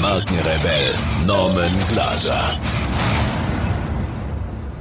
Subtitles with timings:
[0.00, 0.94] Markenrebell
[1.26, 2.69] Norman Glaser.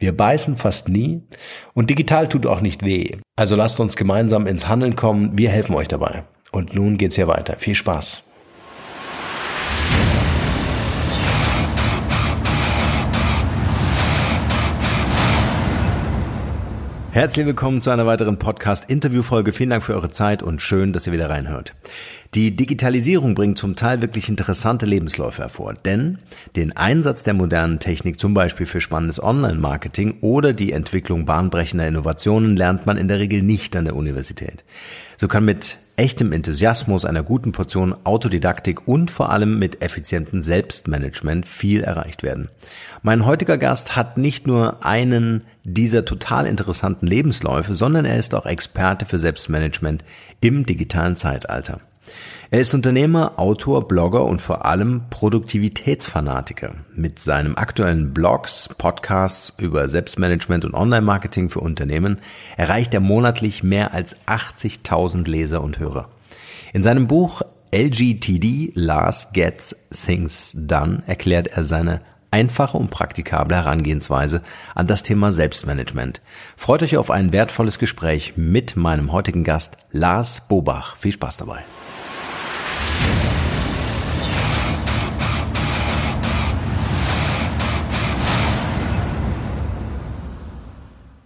[0.00, 1.22] Wir beißen fast nie
[1.74, 3.18] und digital tut auch nicht weh.
[3.36, 5.36] Also lasst uns gemeinsam ins Handeln kommen.
[5.36, 6.24] Wir helfen euch dabei.
[6.52, 7.56] Und nun geht's hier weiter.
[7.58, 8.22] Viel Spaß.
[17.20, 19.52] Herzlich willkommen zu einer weiteren Podcast-Interview-Folge.
[19.52, 21.74] Vielen Dank für eure Zeit und schön, dass ihr wieder reinhört.
[22.32, 26.16] Die Digitalisierung bringt zum Teil wirklich interessante Lebensläufe hervor, denn
[26.56, 32.56] den Einsatz der modernen Technik zum Beispiel für spannendes Online-Marketing oder die Entwicklung bahnbrechender Innovationen
[32.56, 34.64] lernt man in der Regel nicht an der Universität.
[35.18, 41.46] So kann mit echtem Enthusiasmus, einer guten Portion Autodidaktik und vor allem mit effizientem Selbstmanagement
[41.46, 42.48] viel erreicht werden.
[43.02, 48.46] Mein heutiger Gast hat nicht nur einen dieser total interessanten Lebensläufe, sondern er ist auch
[48.46, 50.02] Experte für Selbstmanagement
[50.40, 51.80] im digitalen Zeitalter.
[52.50, 56.72] Er ist Unternehmer, Autor, Blogger und vor allem Produktivitätsfanatiker.
[56.94, 62.20] Mit seinem aktuellen Blogs, Podcasts über Selbstmanagement und Online-Marketing für Unternehmen
[62.56, 66.08] erreicht er monatlich mehr als 80.000 Leser und Hörer.
[66.72, 72.00] In seinem Buch LGTD, Last Gets Things Done, erklärt er seine
[72.30, 74.42] einfache und praktikable Herangehensweise
[74.74, 76.20] an das Thema Selbstmanagement.
[76.56, 80.96] Freut euch auf ein wertvolles Gespräch mit meinem heutigen Gast Lars Bobach.
[80.96, 81.64] Viel Spaß dabei.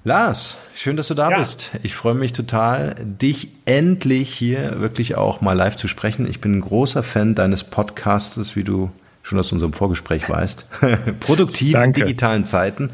[0.07, 1.39] Lars, schön, dass du da ja.
[1.39, 1.71] bist.
[1.83, 6.29] Ich freue mich total, dich endlich hier wirklich auch mal live zu sprechen.
[6.29, 8.91] Ich bin ein großer Fan deines Podcastes, wie du
[9.23, 10.67] schon aus unserem Vorgespräch weißt.
[11.21, 12.91] Produktiv in digitalen Zeiten.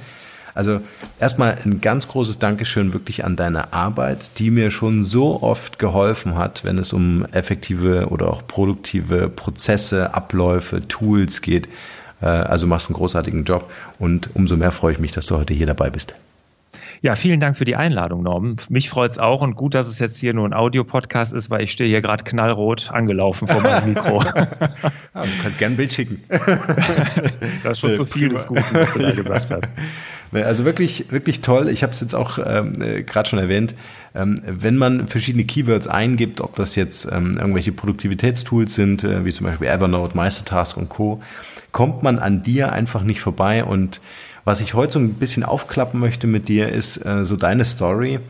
[0.54, 0.80] Also
[1.18, 6.36] erstmal ein ganz großes Dankeschön wirklich an deine Arbeit, die mir schon so oft geholfen
[6.36, 11.68] hat, wenn es um effektive oder auch produktive Prozesse, Abläufe, Tools geht.
[12.20, 15.54] Äh, also machst einen großartigen Job und umso mehr freue ich mich, dass du heute
[15.54, 16.14] hier dabei bist.
[17.02, 18.56] Ja, vielen Dank für die Einladung, Norman.
[18.68, 21.62] Mich freut es auch und gut, dass es jetzt hier nur ein Audiopodcast ist, weil
[21.62, 24.22] ich stehe hier gerade knallrot angelaufen vor meinem Mikro.
[24.22, 24.44] ja,
[25.14, 26.22] du kannst gerne ein Bild schicken.
[26.28, 29.74] das ist schon zu viel des Guten, was du da gesagt hast.
[30.32, 31.70] Also wirklich, wirklich toll.
[31.70, 33.74] Ich habe es jetzt auch ähm, äh, gerade schon erwähnt.
[34.14, 39.32] Ähm, wenn man verschiedene Keywords eingibt, ob das jetzt ähm, irgendwelche Produktivitätstools sind, äh, wie
[39.32, 41.22] zum Beispiel Evernote, Meistertask und Co.,
[41.72, 44.00] kommt man an dir einfach nicht vorbei und
[44.44, 48.20] was ich heute so ein bisschen aufklappen möchte mit dir, ist äh, so deine Story.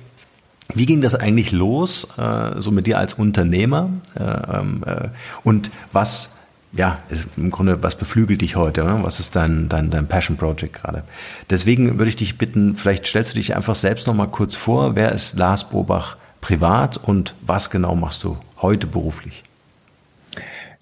[0.75, 3.91] Wie ging das eigentlich los, äh, so mit dir als Unternehmer?
[4.15, 5.09] Äh, ähm, äh,
[5.43, 6.31] und was,
[6.73, 6.99] ja,
[7.37, 8.85] im Grunde, was beflügelt dich heute?
[8.85, 9.03] Oder?
[9.03, 11.03] Was ist dein, dein, dein Passion Project gerade?
[11.49, 14.95] Deswegen würde ich dich bitten, vielleicht stellst du dich einfach selbst nochmal kurz vor.
[14.95, 19.43] Wer ist Lars Bobach privat und was genau machst du heute beruflich?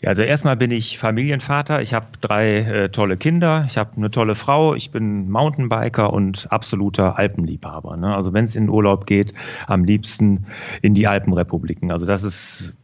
[0.01, 1.83] Ja, also erstmal bin ich Familienvater.
[1.83, 3.65] Ich habe drei äh, tolle Kinder.
[3.67, 4.77] Ich habe eine tolle Frau.
[4.77, 7.97] Ich bin Mountainbiker und absoluter Alpenliebhaber.
[7.97, 8.15] Ne?
[8.15, 9.35] Also wenn es in Urlaub geht,
[9.67, 10.47] am liebsten
[10.83, 11.91] in die Alpenrepubliken.
[11.91, 12.77] Also das ist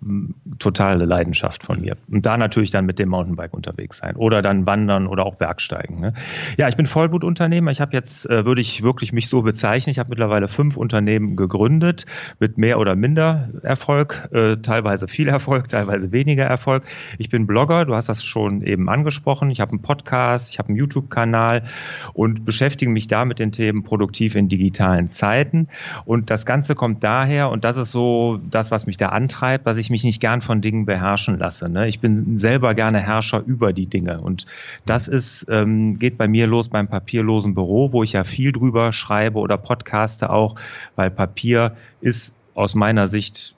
[0.58, 1.96] totale Leidenschaft von mir.
[2.10, 6.00] Und da natürlich dann mit dem Mountainbike unterwegs sein oder dann wandern oder auch Bergsteigen.
[6.00, 6.14] Ne?
[6.56, 7.70] Ja, ich bin Vollblutunternehmer.
[7.70, 11.36] Ich habe jetzt, äh, würde ich wirklich mich so bezeichnen, ich habe mittlerweile fünf Unternehmen
[11.36, 12.06] gegründet
[12.40, 16.82] mit mehr oder minder Erfolg, äh, teilweise viel Erfolg, teilweise weniger Erfolg.
[17.18, 19.50] Ich bin Blogger, du hast das schon eben angesprochen.
[19.50, 21.64] Ich habe einen Podcast, ich habe einen YouTube-Kanal
[22.12, 25.68] und beschäftige mich da mit den Themen produktiv in digitalen Zeiten.
[26.04, 29.76] Und das Ganze kommt daher, und das ist so das, was mich da antreibt, dass
[29.76, 31.68] ich mich nicht gern von Dingen beherrschen lasse.
[31.68, 31.88] Ne?
[31.88, 34.20] Ich bin selber gerne Herrscher über die Dinge.
[34.20, 34.46] Und
[34.86, 38.92] das ist, ähm, geht bei mir los beim papierlosen Büro, wo ich ja viel drüber
[38.92, 40.56] schreibe oder podcaste auch,
[40.96, 43.54] weil Papier ist aus meiner Sicht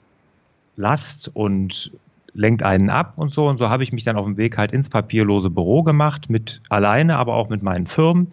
[0.75, 1.91] Last und
[2.37, 3.47] lenkt einen ab und so.
[3.47, 6.61] Und so habe ich mich dann auf dem Weg halt ins papierlose Büro gemacht, mit
[6.69, 8.27] alleine, aber auch mit meinen Firmen.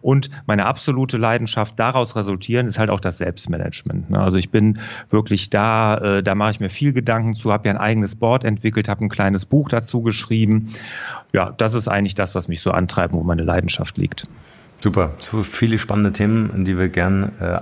[0.00, 4.10] Und meine absolute Leidenschaft daraus resultieren ist halt auch das Selbstmanagement.
[4.10, 4.18] Ne?
[4.18, 4.78] Also ich bin
[5.10, 8.44] wirklich da, äh, da mache ich mir viel Gedanken zu, habe ja ein eigenes Board
[8.44, 10.72] entwickelt, habe ein kleines Buch dazu geschrieben.
[11.32, 14.28] Ja, das ist eigentlich das, was mich so antreibt, wo meine Leidenschaft liegt.
[14.80, 17.58] Super, so viele spannende Themen, in die wir gern äh,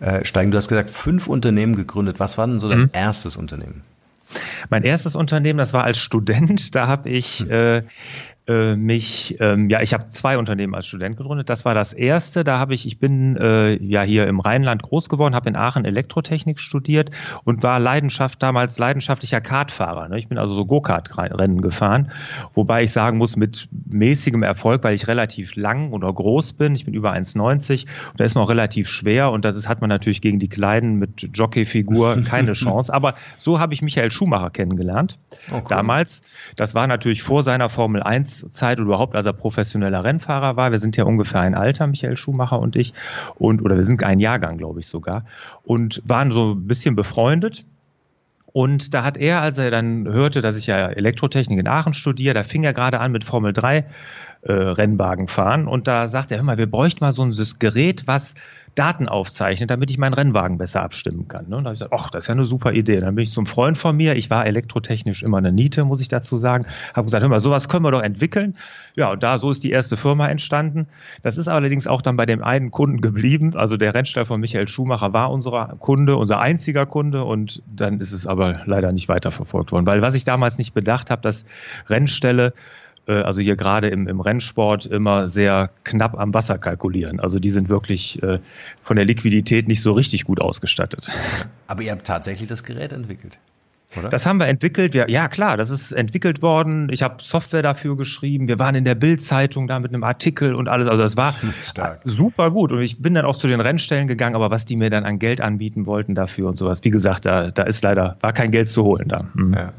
[0.00, 0.50] einsteigen.
[0.50, 2.20] Du hast gesagt, fünf Unternehmen gegründet.
[2.20, 2.90] Was war denn so dein mhm.
[2.92, 3.82] erstes Unternehmen?
[4.70, 6.74] Mein erstes Unternehmen, das war als Student.
[6.74, 7.50] Da habe ich hm.
[7.50, 7.82] äh,
[8.48, 11.50] äh, mich, ähm, ja, ich habe zwei Unternehmen als Student gegründet.
[11.50, 12.44] Das war das erste.
[12.44, 15.84] Da habe ich, ich bin äh, ja hier im Rheinland groß geworden, habe in Aachen
[15.84, 17.10] Elektrotechnik studiert
[17.42, 20.08] und war Leidenschaft damals leidenschaftlicher Kartfahrer.
[20.08, 20.18] Ne?
[20.18, 22.12] Ich bin also so Go-Kart-Rennen gefahren,
[22.54, 26.74] wobei ich sagen muss mit mäßigem Erfolg, weil ich relativ lang oder groß bin.
[26.76, 29.80] Ich bin über 1,90 und da ist man auch relativ schwer und das ist, hat
[29.80, 32.94] man natürlich gegen die Kleinen mit Jockey-Figur keine Chance.
[32.94, 35.18] Aber so habe ich Michael Schumacher kennengelernt.
[35.52, 36.22] Oh, Damals,
[36.54, 40.70] das war natürlich vor seiner Formel 1 Zeit oder überhaupt, als er professioneller Rennfahrer war.
[40.70, 42.92] Wir sind ja ungefähr ein Alter, Michael Schumacher und ich,
[43.36, 45.24] und oder wir sind ein Jahrgang, glaube ich sogar,
[45.64, 47.64] und waren so ein bisschen befreundet.
[48.52, 52.32] Und da hat er, als er dann hörte, dass ich ja Elektrotechnik in Aachen studiere,
[52.32, 53.84] da fing er gerade an mit Formel 3
[54.42, 55.68] äh, Rennwagen fahren.
[55.68, 58.34] Und da sagt er, hör mal, wir bräuchten mal so ein Gerät, was
[58.76, 61.48] Daten aufzeichnet, damit ich meinen Rennwagen besser abstimmen kann.
[61.48, 61.56] Ne?
[61.56, 62.98] Und da habe ich gesagt, ach, das ist ja eine super Idee.
[62.98, 66.08] Dann bin ich zum Freund von mir, ich war elektrotechnisch immer eine Niete, muss ich
[66.08, 68.54] dazu sagen, habe gesagt, hör mal, sowas können wir doch entwickeln.
[68.94, 70.88] Ja, und da, so ist die erste Firma entstanden.
[71.22, 73.56] Das ist allerdings auch dann bei dem einen Kunden geblieben.
[73.56, 78.12] Also der Rennstall von Michael Schumacher war unser Kunde, unser einziger Kunde und dann ist
[78.12, 79.86] es aber leider nicht weiterverfolgt worden.
[79.86, 81.46] Weil was ich damals nicht bedacht habe, dass
[81.88, 82.52] Rennställe äh,
[83.12, 87.20] also hier gerade im, im Rennsport immer sehr knapp am Wasser kalkulieren.
[87.20, 88.38] Also die sind wirklich äh,
[88.82, 91.10] von der Liquidität nicht so richtig gut ausgestattet.
[91.66, 93.38] Aber ihr habt tatsächlich das Gerät entwickelt.
[93.96, 94.08] Oder?
[94.08, 94.94] Das haben wir entwickelt.
[94.94, 96.88] Wir, ja, klar, das ist entwickelt worden.
[96.90, 98.48] Ich habe Software dafür geschrieben.
[98.48, 100.88] Wir waren in der Bild-Zeitung da mit einem Artikel und alles.
[100.88, 102.00] Also das war Stark.
[102.04, 102.72] super gut.
[102.72, 105.18] Und ich bin dann auch zu den Rennstellen gegangen, aber was die mir dann an
[105.18, 108.68] Geld anbieten wollten dafür und sowas, wie gesagt, da, da ist leider, war kein Geld
[108.68, 109.26] zu holen da.
[109.34, 109.54] Mhm.
[109.54, 109.72] Ja.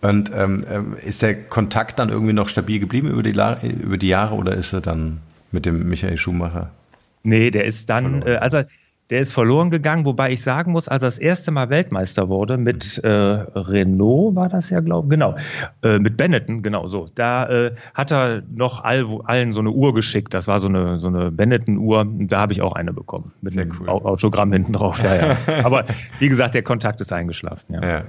[0.00, 3.32] Und ähm, ähm, ist der Kontakt dann irgendwie noch stabil geblieben über die,
[3.66, 5.18] über die Jahre oder ist er dann
[5.50, 6.70] mit dem Michael Schumacher?
[7.24, 8.62] Nee, der ist dann, äh, also
[9.10, 12.58] der ist verloren gegangen, wobei ich sagen muss, als er das erste Mal Weltmeister wurde
[12.58, 15.34] mit äh, Renault, war das ja, glaube ich, genau,
[15.82, 17.06] äh, mit Benetton, genau so.
[17.14, 20.34] Da äh, hat er noch all, allen so eine Uhr geschickt.
[20.34, 22.06] Das war so eine, so eine Benetton-Uhr.
[22.28, 23.32] Da habe ich auch eine bekommen.
[23.40, 23.88] Mit Sehr einem cool.
[23.88, 25.02] Autogramm hinten drauf.
[25.02, 25.36] Ja, ja.
[25.64, 25.84] Aber
[26.18, 27.74] wie gesagt, der Kontakt ist eingeschlafen.
[27.74, 27.88] Ja.
[27.88, 28.04] ja.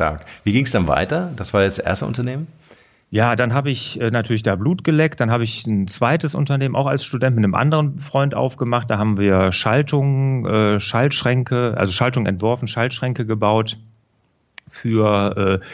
[0.00, 0.24] Stark.
[0.44, 1.30] Wie ging es dann weiter?
[1.36, 2.46] Das war jetzt das erste Unternehmen?
[3.10, 5.20] Ja, dann habe ich äh, natürlich da Blut geleckt.
[5.20, 8.88] Dann habe ich ein zweites Unternehmen auch als Student mit einem anderen Freund aufgemacht.
[8.88, 13.76] Da haben wir Schaltungen, äh, Schaltschränke, also Schaltungen entworfen, Schaltschränke gebaut
[14.70, 15.66] für äh,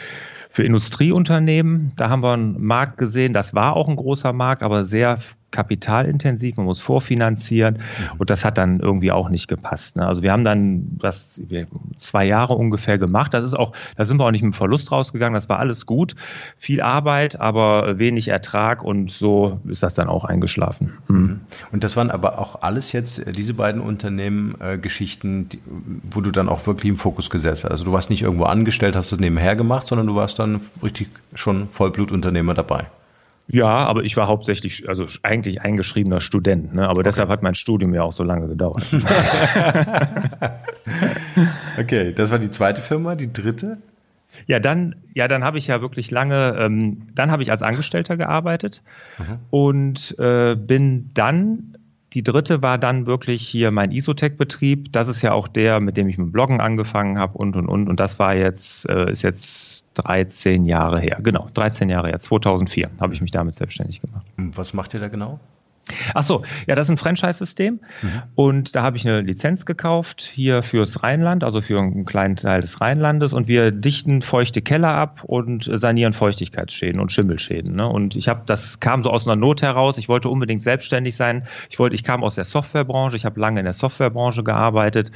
[0.49, 1.93] für Industrieunternehmen.
[1.95, 3.31] Da haben wir einen Markt gesehen.
[3.31, 5.19] Das war auch ein großer Markt, aber sehr
[5.51, 8.19] kapitalintensiv, man muss vorfinanzieren mhm.
[8.19, 9.95] und das hat dann irgendwie auch nicht gepasst.
[9.95, 10.05] Ne?
[10.05, 11.41] Also wir haben dann das
[11.97, 13.33] zwei Jahre ungefähr gemacht.
[13.33, 15.33] Das ist auch, da sind wir auch nicht mit Verlust rausgegangen.
[15.33, 16.15] Das war alles gut,
[16.57, 20.97] viel Arbeit, aber wenig Ertrag und so ist das dann auch eingeschlafen.
[21.07, 21.39] Mhm.
[21.71, 25.59] Und das waren aber auch alles jetzt äh, diese beiden Unternehmen äh, Geschichten, die,
[26.11, 27.71] wo du dann auch wirklich im Fokus gesetzt hast.
[27.71, 31.07] Also du warst nicht irgendwo angestellt, hast es nebenher gemacht, sondern du warst dann richtig
[31.33, 32.87] schon Vollblutunternehmer dabei.
[33.49, 36.83] Ja, aber ich war hauptsächlich, also eigentlich eingeschriebener Student, ne?
[36.83, 37.03] aber okay.
[37.03, 38.83] deshalb hat mein Studium ja auch so lange gedauert.
[41.79, 43.77] okay, das war die zweite Firma, die dritte?
[44.47, 48.17] Ja, dann, ja, dann habe ich ja wirklich lange, ähm, dann habe ich als Angestellter
[48.17, 48.83] gearbeitet
[49.17, 49.39] mhm.
[49.49, 51.77] und äh, bin dann
[52.13, 54.93] die dritte war dann wirklich hier mein Isotech-Betrieb.
[54.93, 57.89] Das ist ja auch der, mit dem ich mit Bloggen angefangen habe und und und.
[57.89, 61.19] Und das war jetzt, äh, ist jetzt 13 Jahre her.
[61.21, 62.19] Genau, 13 Jahre her.
[62.19, 64.25] 2004 habe ich mich damit selbstständig gemacht.
[64.37, 65.39] Was macht ihr da genau?
[66.13, 68.23] Ach so, ja, das ist ein Franchise-System mhm.
[68.35, 72.61] und da habe ich eine Lizenz gekauft hier fürs Rheinland, also für einen kleinen Teil
[72.61, 77.75] des Rheinlandes und wir dichten feuchte Keller ab und sanieren Feuchtigkeitsschäden und Schimmelschäden.
[77.75, 77.87] Ne?
[77.87, 79.97] Und ich habe, das kam so aus einer Not heraus.
[79.97, 81.43] Ich wollte unbedingt selbstständig sein.
[81.69, 83.15] Ich wollte, ich kam aus der Softwarebranche.
[83.15, 85.11] Ich habe lange in der Softwarebranche gearbeitet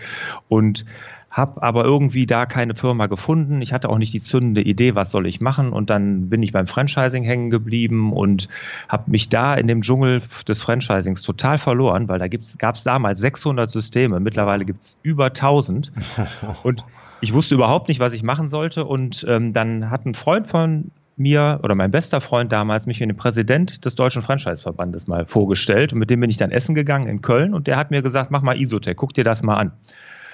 [0.47, 0.85] und
[1.31, 3.61] habe aber irgendwie da keine Firma gefunden.
[3.61, 5.71] Ich hatte auch nicht die zündende Idee, was soll ich machen.
[5.71, 8.49] Und dann bin ich beim Franchising hängen geblieben und
[8.89, 13.21] habe mich da in dem Dschungel des Franchisings total verloren, weil da gab es damals
[13.21, 14.19] 600 Systeme.
[14.19, 15.93] Mittlerweile gibt es über 1000.
[16.63, 16.83] Und
[17.21, 18.83] ich wusste überhaupt nicht, was ich machen sollte.
[18.83, 23.05] Und ähm, dann hat ein Freund von mir oder mein bester Freund damals mich wie
[23.05, 27.07] den Präsident des Deutschen Franchise-Verbandes mal vorgestellt und mit dem bin ich dann essen gegangen
[27.07, 29.71] in Köln und der hat mir gesagt, mach mal Isotech, guck dir das mal an.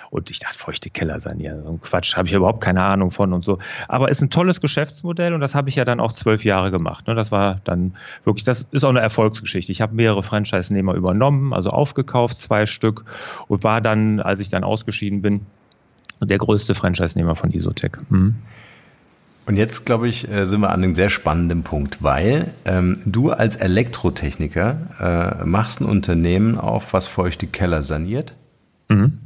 [0.10, 3.34] Und ich dachte, feuchte Keller sanieren, so ein Quatsch, habe ich überhaupt keine Ahnung von
[3.34, 3.60] und so.
[3.88, 7.08] Aber ist ein tolles Geschäftsmodell und das habe ich ja dann auch zwölf Jahre gemacht.
[7.08, 7.16] Ne?
[7.16, 9.72] Das war dann wirklich, das ist auch eine Erfolgsgeschichte.
[9.72, 13.04] Ich habe mehrere Franchise-Nehmer übernommen, also aufgekauft, zwei Stück
[13.48, 15.42] und war dann, als ich dann ausgeschieden bin,
[16.22, 17.92] der größte Franchise-Nehmer von Isotech.
[18.10, 18.36] Mhm.
[19.46, 23.32] Und jetzt, glaube ich, äh, sind wir an einem sehr spannenden Punkt, weil ähm, du
[23.32, 28.36] als Elektrotechniker äh, machst ein Unternehmen auf, was feuchte Keller saniert.
[28.90, 29.17] Mhm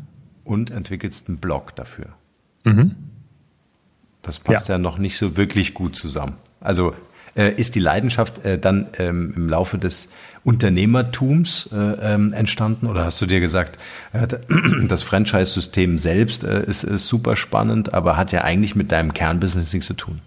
[0.51, 2.07] und entwickelst einen Blog dafür.
[2.65, 2.95] Mhm.
[4.21, 4.75] Das passt ja.
[4.75, 4.79] ja.
[4.79, 6.35] noch nicht so wirklich gut zusammen.
[6.59, 6.93] Also
[7.35, 10.09] äh, ist die Leidenschaft äh, dann ähm, im Laufe des
[10.43, 13.79] Unternehmertums äh, ähm, entstanden oder hast du dir gesagt,
[14.11, 14.27] äh,
[14.89, 19.71] das Franchise-System selbst äh, ist, ist super spannend, aber hat ja eigentlich mit deinem Kernbusiness
[19.71, 20.19] nichts zu tun?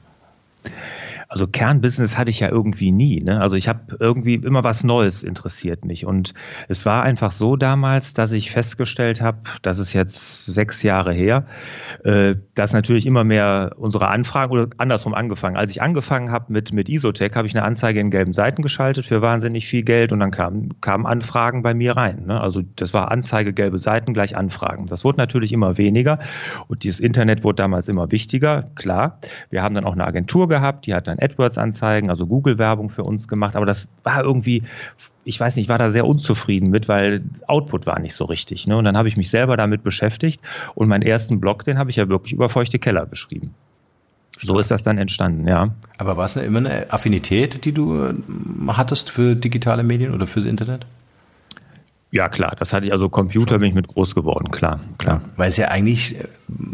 [1.29, 3.21] Also Kernbusiness hatte ich ja irgendwie nie.
[3.21, 3.41] Ne?
[3.41, 6.07] Also ich habe irgendwie immer was Neues interessiert mich.
[6.07, 6.35] Und
[6.69, 11.47] es war einfach so damals, dass ich festgestellt habe, das ist jetzt sechs Jahre her,
[12.05, 15.57] äh, dass natürlich immer mehr unsere Anfragen oder andersrum angefangen.
[15.57, 19.07] Als ich angefangen habe mit, mit Isotech, habe ich eine Anzeige in gelben Seiten geschaltet
[19.07, 22.27] für wahnsinnig viel Geld und dann kamen, kamen Anfragen bei mir rein.
[22.27, 22.41] Ne?
[22.41, 24.87] Also das war Anzeige, gelbe Seiten gleich Anfragen.
[24.87, 26.19] Das wurde natürlich immer weniger
[26.69, 29.19] und das Internet wurde damals immer wichtiger, klar.
[29.51, 33.29] Wir haben dann auch eine Agentur gehabt, die hat dann AdWords-Anzeigen, also Google-Werbung für uns
[33.29, 33.57] gemacht.
[33.57, 34.63] Aber das war irgendwie,
[35.25, 38.67] ich weiß nicht, ich war da sehr unzufrieden mit, weil Output war nicht so richtig.
[38.67, 38.77] Ne?
[38.77, 40.41] Und dann habe ich mich selber damit beschäftigt
[40.75, 43.55] und meinen ersten Blog, den habe ich ja wirklich über feuchte Keller geschrieben.
[44.39, 45.75] So ist das dann entstanden, ja.
[45.99, 48.15] Aber war es immer eine Affinität, die du äh,
[48.69, 50.87] hattest für digitale Medien oder fürs Internet?
[52.15, 55.21] Ja, klar, das hatte ich, also Computer bin ich mit groß geworden, klar, klar.
[55.37, 56.15] Weil es ja eigentlich,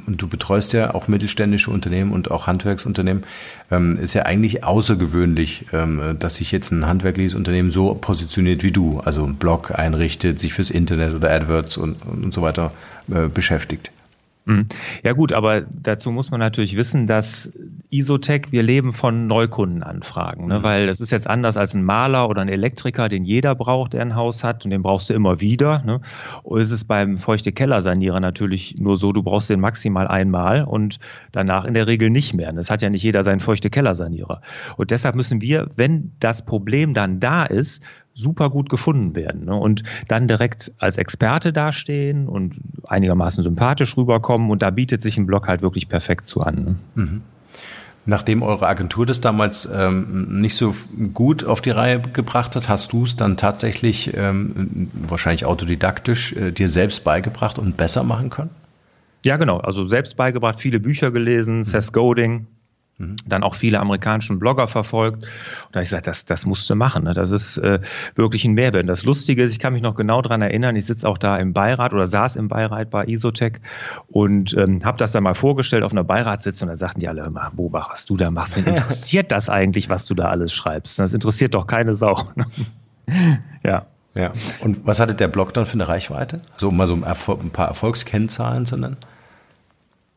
[0.07, 3.25] und du betreust ja auch mittelständische Unternehmen und auch Handwerksunternehmen,
[3.71, 8.71] ähm, ist ja eigentlich außergewöhnlich, ähm, dass sich jetzt ein handwerkliches Unternehmen so positioniert wie
[8.71, 12.73] du, also einen Blog einrichtet, sich fürs Internet oder AdWords und, und so weiter
[13.11, 13.91] äh, beschäftigt.
[14.45, 14.67] Mhm.
[15.03, 17.53] Ja gut, aber dazu muss man natürlich wissen, dass
[17.91, 20.59] Isotech, wir leben von Neukundenanfragen, ne?
[20.59, 20.63] Mhm.
[20.63, 24.03] weil das ist jetzt anders als ein Maler oder ein Elektriker, den jeder braucht, der
[24.03, 25.83] ein Haus hat und den brauchst du immer wieder.
[25.85, 26.01] Ne?
[26.43, 30.99] Und es ist beim feuchte Kellersanierer natürlich nur so, du brauchst den maximal einmal und
[31.33, 32.53] danach in der Regel nicht mehr.
[32.53, 34.41] Das hat ja nicht jeder seinen feuchte Kellersanierer.
[34.77, 37.83] Und deshalb müssen wir, wenn das Problem dann da ist,
[38.21, 39.55] super gut gefunden werden ne?
[39.55, 45.27] und dann direkt als Experte dastehen und einigermaßen sympathisch rüberkommen und da bietet sich ein
[45.27, 46.65] Blog halt wirklich perfekt zu an.
[46.65, 46.77] Ne?
[46.95, 47.23] Mhm.
[48.07, 50.75] Nachdem eure Agentur das damals ähm, nicht so
[51.13, 56.51] gut auf die Reihe gebracht hat, hast du es dann tatsächlich ähm, wahrscheinlich autodidaktisch äh,
[56.51, 58.51] dir selbst beigebracht und besser machen können?
[59.25, 59.59] Ja, genau.
[59.59, 61.65] Also selbst beigebracht, viele Bücher gelesen, mhm.
[61.65, 62.47] Seth Godin,
[63.01, 63.17] Mhm.
[63.27, 65.23] Dann auch viele amerikanischen Blogger verfolgt.
[65.23, 65.25] Und
[65.73, 67.05] da habe ich gesagt, das, das musst du machen.
[67.05, 67.15] Ne?
[67.15, 67.81] Das ist äh,
[68.15, 68.83] wirklich ein Mehrwert.
[68.83, 71.39] Und das Lustige ist, ich kann mich noch genau daran erinnern, ich sitze auch da
[71.39, 73.61] im Beirat oder saß im Beirat bei Isotech
[74.09, 76.69] und ähm, habe das dann mal vorgestellt auf einer Beiratssitzung.
[76.69, 79.89] Und da sagten die alle, mal, Bobach, was du da machst, wen interessiert das eigentlich,
[79.89, 80.99] was du da alles schreibst?
[80.99, 82.29] Das interessiert doch keine Sau.
[83.65, 83.87] ja.
[84.13, 84.33] Ja.
[84.59, 86.41] Und was hatte der Blog dann für eine Reichweite?
[86.53, 88.97] Also um mal so ein paar Erfolgskennzahlen zu nennen?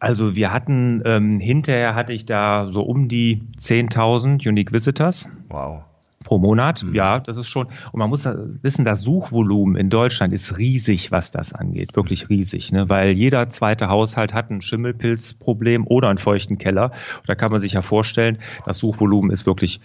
[0.03, 5.29] Also wir hatten, ähm, hinterher hatte ich da so um die 10.000 Unique Visitors.
[5.48, 5.83] Wow.
[6.25, 6.93] Pro Monat, mhm.
[6.93, 7.67] ja, das ist schon.
[7.67, 11.95] Und man muss wissen, das Suchvolumen in Deutschland ist riesig, was das angeht.
[11.95, 12.89] Wirklich riesig, ne?
[12.89, 16.91] weil jeder zweite Haushalt hat ein Schimmelpilzproblem oder einen feuchten Keller.
[17.19, 19.79] Und da kann man sich ja vorstellen, das Suchvolumen ist wirklich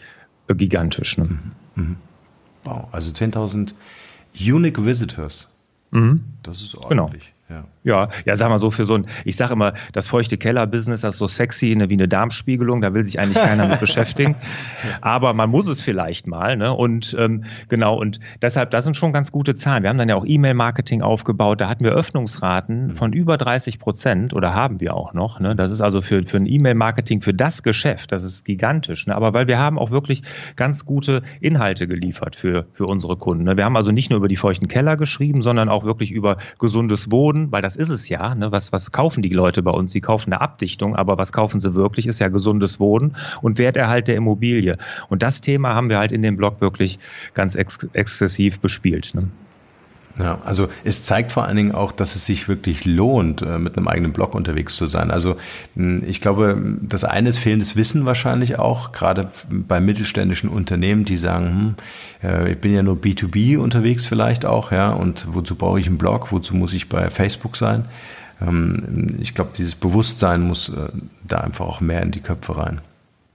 [0.48, 1.16] gigantisch.
[1.16, 1.26] Ne?
[1.26, 1.52] Mhm.
[1.76, 1.96] mhm.
[2.64, 3.72] Wow, also 10.000
[4.40, 5.48] Unique Visitors.
[5.92, 6.24] Mhm.
[6.42, 7.04] Das ist genau.
[7.04, 7.32] ordentlich.
[7.46, 7.60] Genau.
[7.60, 7.64] Ja.
[7.88, 11.16] Ja, ja, sag mal so für so ein, ich sage immer, das feuchte Keller-Business, das
[11.16, 14.36] ist so sexy, ne, wie eine Darmspiegelung, da will sich eigentlich keiner mit beschäftigen.
[15.00, 16.72] Aber man muss es vielleicht mal, ne?
[16.72, 19.82] Und ähm, genau, und deshalb, das sind schon ganz gute Zahlen.
[19.82, 22.94] Wir haben dann ja auch E-Mail-Marketing aufgebaut, da hatten wir Öffnungsraten mhm.
[22.94, 25.40] von über 30 Prozent oder haben wir auch noch.
[25.40, 25.56] Ne?
[25.56, 29.06] Das ist also für, für ein E-Mail-Marketing, für das Geschäft, das ist gigantisch.
[29.06, 29.14] Ne?
[29.14, 30.22] Aber weil wir haben auch wirklich
[30.56, 33.44] ganz gute Inhalte geliefert für, für unsere Kunden.
[33.44, 33.56] Ne?
[33.56, 37.08] Wir haben also nicht nur über die feuchten Keller geschrieben, sondern auch wirklich über gesundes
[37.08, 38.34] Boden, weil das ist es ja.
[38.34, 38.52] Ne?
[38.52, 39.92] Was, was kaufen die Leute bei uns?
[39.92, 42.06] Sie kaufen eine Abdichtung, aber was kaufen sie wirklich?
[42.06, 44.76] Ist ja gesundes Wohnen und Werterhalt der Immobilie.
[45.08, 46.98] Und das Thema haben wir halt in dem Blog wirklich
[47.34, 49.12] ganz ex exzessiv bespielt.
[49.14, 49.28] Ne?
[50.18, 53.76] Ja, also es zeigt vor allen Dingen auch, dass es sich wirklich lohnt, äh, mit
[53.76, 55.12] einem eigenen Blog unterwegs zu sein.
[55.12, 55.36] Also
[55.76, 61.16] hm, ich glaube, das eine ist fehlendes Wissen wahrscheinlich auch, gerade bei mittelständischen Unternehmen, die
[61.16, 61.76] sagen,
[62.22, 65.86] hm, äh, ich bin ja nur B2B unterwegs vielleicht auch, ja, und wozu brauche ich
[65.86, 67.84] einen Blog, wozu muss ich bei Facebook sein?
[68.40, 70.88] Ähm, ich glaube, dieses Bewusstsein muss äh,
[71.26, 72.80] da einfach auch mehr in die Köpfe rein.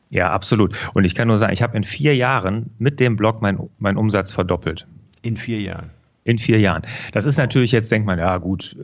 [0.10, 0.76] Ja, absolut.
[0.94, 3.96] Und ich kann nur sagen, ich habe in vier Jahren mit dem Blog meinen mein
[3.98, 4.86] Umsatz verdoppelt.
[5.22, 5.90] In vier Jahren.
[6.26, 6.84] In vier Jahren.
[7.12, 8.78] Das ist natürlich, jetzt denkt man, ja gut,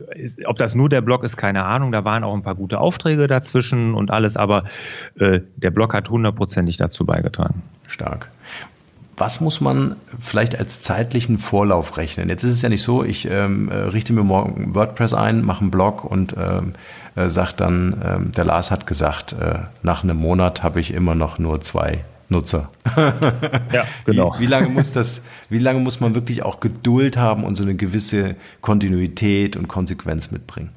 [0.44, 1.90] ob das nur der Blog ist, keine Ahnung.
[1.90, 4.64] Da waren auch ein paar gute Aufträge dazwischen und alles, aber
[5.18, 7.62] äh, der Blog hat hundertprozentig dazu beigetragen.
[7.86, 8.28] Stark.
[9.16, 12.30] Was muss man vielleicht als zeitlichen Vorlauf rechnen?
[12.30, 15.60] Jetzt ist es ja nicht so, ich ähm, äh, richte mir morgen WordPress ein, mache
[15.60, 16.72] einen Blog und ähm,
[17.16, 21.14] äh, sagt dann, ähm, der Lars hat gesagt, äh, nach einem Monat habe ich immer
[21.14, 22.70] noch nur zwei Nutzer.
[23.72, 24.34] ja, genau.
[24.36, 27.64] Wie, wie, lange muss das, wie lange muss man wirklich auch Geduld haben und so
[27.64, 30.70] eine gewisse Kontinuität und Konsequenz mitbringen?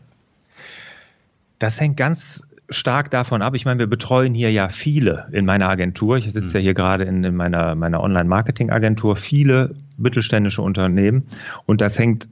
[1.60, 3.54] Das hängt ganz stark davon ab.
[3.56, 6.18] Ich meine, wir betreuen hier ja viele in meiner Agentur.
[6.18, 6.64] Ich sitze ja hm.
[6.64, 11.28] hier gerade in, in meiner, meiner Online-Marketing-Agentur, viele mittelständische Unternehmen.
[11.66, 12.28] Und das hängt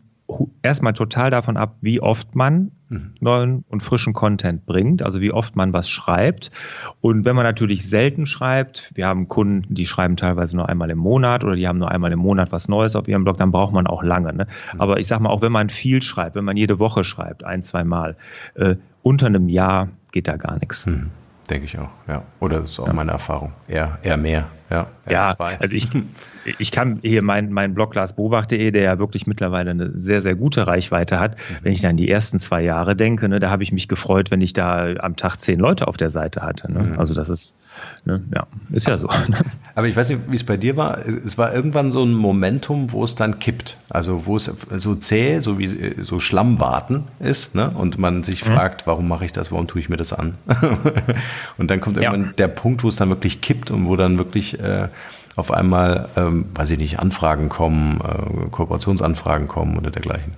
[0.62, 3.14] erstmal total davon ab, wie oft man mhm.
[3.20, 6.52] neuen und frischen Content bringt, also wie oft man was schreibt.
[7.00, 10.98] Und wenn man natürlich selten schreibt, wir haben Kunden, die schreiben teilweise nur einmal im
[11.00, 13.74] Monat oder die haben nur einmal im Monat was Neues auf ihrem Blog, dann braucht
[13.74, 14.34] man auch lange.
[14.34, 14.48] Ne?
[14.74, 14.82] Mhm.
[14.82, 17.62] Aber ich sag mal, auch wenn man viel schreibt, wenn man jede Woche schreibt, ein,
[17.62, 18.16] zwei Mal,
[18.56, 20.86] äh, unter einem Jahr geht da gar nichts.
[20.86, 21.10] Mhm.
[21.50, 22.24] Denke ich auch, ja.
[22.40, 22.94] Oder das ist auch ja.
[22.94, 23.52] meine Erfahrung.
[23.68, 24.88] Eher, eher mehr, ja.
[25.10, 25.88] Ja, also ich,
[26.58, 30.68] ich kann hier mein, mein Blog larsbobach.de, der ja wirklich mittlerweile eine sehr, sehr gute
[30.68, 31.56] Reichweite hat, mhm.
[31.64, 34.42] wenn ich dann die ersten zwei Jahre denke, ne, da habe ich mich gefreut, wenn
[34.42, 36.72] ich da am Tag zehn Leute auf der Seite hatte.
[36.72, 36.84] Ne?
[36.84, 37.00] Mhm.
[37.00, 37.56] Also das ist,
[38.06, 39.10] ne, ja, ist ja so.
[39.76, 41.00] Aber ich weiß nicht, wie es bei dir war.
[41.06, 43.78] Es war irgendwann so ein Momentum, wo es dann kippt.
[43.90, 47.72] Also wo es so zäh, so wie so Schlammwarten ist, ne?
[47.72, 48.54] Und man sich mhm.
[48.54, 50.36] fragt, warum mache ich das, warum tue ich mir das an?
[51.58, 52.32] und dann kommt irgendwann ja.
[52.38, 54.88] der Punkt, wo es dann wirklich kippt und wo dann wirklich äh,
[55.36, 60.34] auf einmal, ähm, weiß ich nicht, Anfragen kommen, äh, Kooperationsanfragen kommen oder dergleichen.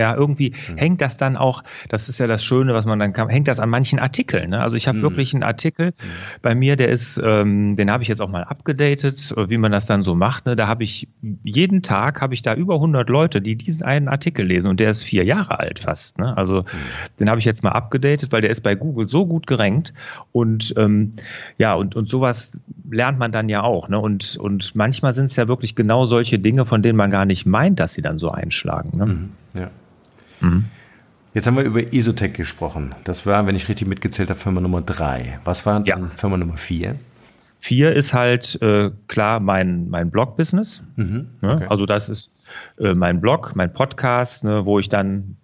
[0.00, 0.78] Ja, irgendwie mhm.
[0.78, 3.60] hängt das dann auch, das ist ja das Schöne, was man dann kann, hängt das
[3.60, 4.48] an manchen Artikeln.
[4.48, 4.62] Ne?
[4.62, 5.02] Also ich habe mhm.
[5.02, 6.40] wirklich einen Artikel mhm.
[6.40, 9.84] bei mir, der ist, ähm, den habe ich jetzt auch mal abgedatet, wie man das
[9.84, 10.46] dann so macht.
[10.46, 10.56] Ne?
[10.56, 11.06] Da habe ich
[11.44, 14.88] jeden Tag habe ich da über 100 Leute, die diesen einen Artikel lesen und der
[14.88, 16.18] ist vier Jahre alt fast.
[16.18, 16.34] Ne?
[16.34, 16.66] Also mhm.
[17.18, 19.92] den habe ich jetzt mal abgedatet, weil der ist bei Google so gut gerankt
[20.32, 21.12] und ähm,
[21.58, 22.58] ja und und sowas
[22.90, 23.90] lernt man dann ja auch.
[23.90, 23.98] Ne?
[23.98, 27.44] Und und manchmal sind es ja wirklich genau solche Dinge, von denen man gar nicht
[27.44, 28.96] meint, dass sie dann so einschlagen.
[28.96, 29.04] Ne?
[29.04, 29.28] Mhm.
[29.54, 29.70] Ja.
[30.40, 30.64] Mhm.
[31.32, 32.94] Jetzt haben wir über Isotech gesprochen.
[33.04, 35.38] Das war, wenn ich richtig mitgezählt habe, Firma Nummer drei.
[35.44, 35.94] Was war ja.
[35.94, 36.96] dann Firma Nummer vier?
[37.60, 40.82] Vier ist halt äh, klar mein, mein Blog-Business.
[40.96, 41.54] Mhm, ne?
[41.54, 41.66] okay.
[41.68, 42.32] Also das ist
[42.78, 45.36] äh, mein Blog, mein Podcast, ne, wo ich dann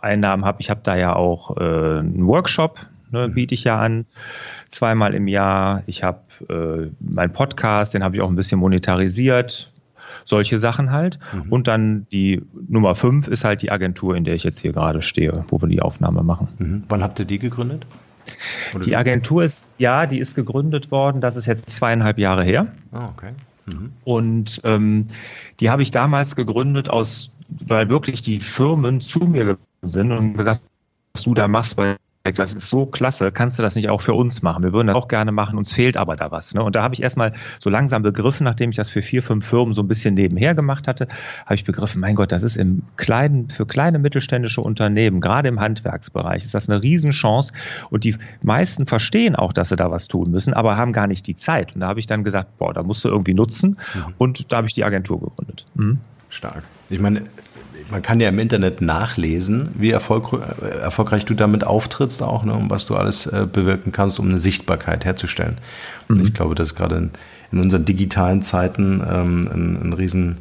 [0.00, 0.60] Einnahmen habe.
[0.60, 2.78] Ich habe da ja auch äh, einen Workshop,
[3.10, 3.34] ne, mhm.
[3.34, 4.06] biete ich ja an,
[4.68, 5.82] zweimal im Jahr.
[5.86, 9.72] Ich habe äh, meinen Podcast, den habe ich auch ein bisschen monetarisiert
[10.24, 11.18] solche Sachen halt.
[11.32, 11.52] Mhm.
[11.52, 15.02] Und dann die Nummer fünf ist halt die Agentur, in der ich jetzt hier gerade
[15.02, 16.48] stehe, wo wir die Aufnahme machen.
[16.58, 16.82] Mhm.
[16.88, 17.86] Wann habt ihr die gegründet?
[18.74, 22.66] Oder die Agentur ist, ja, die ist gegründet worden, das ist jetzt zweieinhalb Jahre her.
[22.92, 23.32] Oh, okay.
[23.66, 23.92] Mhm.
[24.04, 25.06] Und ähm,
[25.60, 30.34] die habe ich damals gegründet aus, weil wirklich die Firmen zu mir gekommen sind und
[30.34, 30.60] gesagt,
[31.14, 31.96] was du da machst bei
[32.36, 34.62] das ist so klasse, kannst du das nicht auch für uns machen?
[34.62, 36.54] Wir würden das auch gerne machen, uns fehlt aber da was.
[36.54, 36.62] Ne?
[36.62, 39.74] Und da habe ich erstmal so langsam begriffen, nachdem ich das für vier, fünf Firmen
[39.74, 41.08] so ein bisschen nebenher gemacht hatte,
[41.44, 45.60] habe ich begriffen, mein Gott, das ist im kleinen, für kleine mittelständische Unternehmen, gerade im
[45.60, 47.52] Handwerksbereich, ist das eine Riesenchance.
[47.90, 51.26] Und die meisten verstehen auch, dass sie da was tun müssen, aber haben gar nicht
[51.26, 51.74] die Zeit.
[51.74, 53.78] Und da habe ich dann gesagt, boah, da musst du irgendwie nutzen.
[53.94, 54.14] Mhm.
[54.18, 55.66] Und da habe ich die Agentur gegründet.
[55.74, 55.98] Mhm.
[56.30, 56.64] Stark.
[56.90, 57.22] Ich meine,
[57.90, 62.54] man kann ja im Internet nachlesen, wie erfolg, äh, erfolgreich du damit auftrittst auch, ne,
[62.54, 65.56] und was du alles äh, bewirken kannst, um eine Sichtbarkeit herzustellen.
[66.08, 66.22] Mhm.
[66.22, 67.10] ich glaube, das ist gerade in,
[67.52, 70.38] in unseren digitalen Zeiten ähm, ein, ein riesen,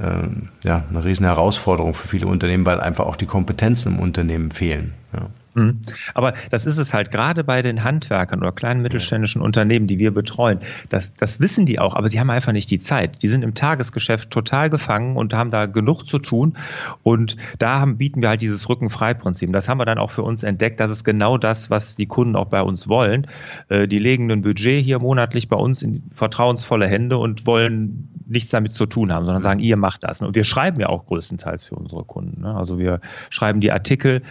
[0.00, 4.50] ähm, ja, eine riesen Herausforderung für viele Unternehmen, weil einfach auch die Kompetenzen im Unternehmen
[4.50, 4.94] fehlen.
[5.12, 5.28] Ja.
[5.54, 5.80] Mhm.
[6.14, 10.12] Aber das ist es halt gerade bei den Handwerkern oder kleinen mittelständischen Unternehmen, die wir
[10.12, 10.60] betreuen.
[10.88, 13.22] Das, das wissen die auch, aber sie haben einfach nicht die Zeit.
[13.22, 16.56] Die sind im Tagesgeschäft total gefangen und haben da genug zu tun.
[17.02, 19.52] Und da haben, bieten wir halt dieses Rückenfrei-Prinzip.
[19.52, 20.80] Das haben wir dann auch für uns entdeckt.
[20.80, 23.26] Das ist genau das, was die Kunden auch bei uns wollen.
[23.68, 28.50] Äh, die legen ein Budget hier monatlich bei uns in vertrauensvolle Hände und wollen nichts
[28.50, 30.22] damit zu tun haben, sondern sagen, ihr macht das.
[30.22, 32.42] Und wir schreiben ja auch größtenteils für unsere Kunden.
[32.42, 32.54] Ne?
[32.54, 34.22] Also wir schreiben die Artikel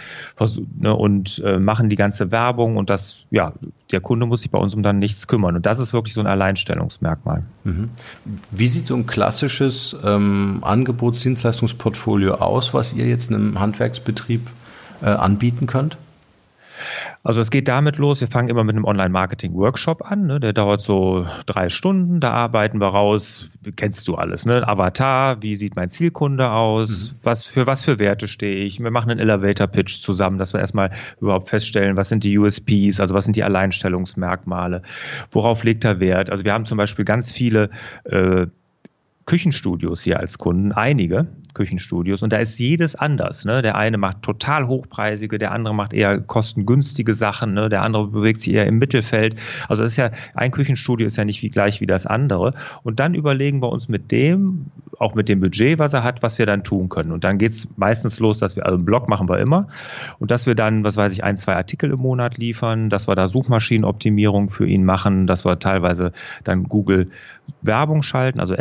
[0.79, 3.53] ne, und und äh, machen die ganze Werbung und das, ja,
[3.91, 5.55] der Kunde muss sich bei uns um dann nichts kümmern.
[5.55, 7.43] Und das ist wirklich so ein Alleinstellungsmerkmal.
[7.65, 7.89] Mhm.
[8.51, 14.49] Wie sieht so ein klassisches ähm, Angebotsdienstleistungsportfolio aus, was ihr jetzt einem Handwerksbetrieb
[15.01, 15.97] äh, anbieten könnt?
[17.23, 20.39] Also es geht damit los, wir fangen immer mit einem Online-Marketing-Workshop an, ne?
[20.39, 24.67] der dauert so drei Stunden, da arbeiten wir raus, kennst du alles, ne?
[24.67, 27.17] Avatar, wie sieht mein Zielkunde aus, mhm.
[27.21, 30.91] was für was für Werte stehe ich, wir machen einen Elevator-Pitch zusammen, dass wir erstmal
[31.19, 34.81] überhaupt feststellen, was sind die USPs, also was sind die Alleinstellungsmerkmale,
[35.29, 36.31] worauf legt er Wert.
[36.31, 37.69] Also wir haben zum Beispiel ganz viele
[38.05, 38.47] äh,
[39.25, 43.45] Küchenstudios hier als Kunden, einige Küchenstudios, und da ist jedes anders.
[43.45, 43.61] Ne?
[43.61, 47.69] Der eine macht total hochpreisige, der andere macht eher kostengünstige Sachen, ne?
[47.69, 49.35] der andere bewegt sich eher im Mittelfeld.
[49.67, 52.53] Also das ist ja, ein Küchenstudio ist ja nicht wie gleich wie das andere.
[52.83, 56.39] Und dann überlegen wir uns mit dem, auch mit dem Budget, was er hat, was
[56.39, 57.11] wir dann tun können.
[57.11, 59.67] Und dann geht es meistens los, dass wir, also einen Blog machen wir immer,
[60.19, 63.15] und dass wir dann, was weiß ich, ein, zwei Artikel im Monat liefern, dass wir
[63.15, 66.11] da Suchmaschinenoptimierung für ihn machen, dass wir teilweise
[66.43, 67.09] dann Google
[67.61, 68.55] Werbung schalten, also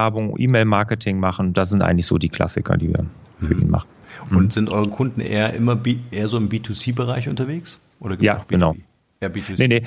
[0.00, 1.52] AdWords-Werbung, E-Mail-Marketing machen.
[1.52, 3.04] Das sind eigentlich so die Klassiker, die wir
[3.40, 3.88] für ihn machen.
[4.30, 4.50] Und mhm.
[4.50, 5.78] sind eure Kunden eher immer
[6.10, 7.78] eher so im B2C-Bereich unterwegs?
[8.00, 8.76] Oder ja, genau.
[9.22, 9.54] Ja, B2C.
[9.58, 9.82] Nee, nee.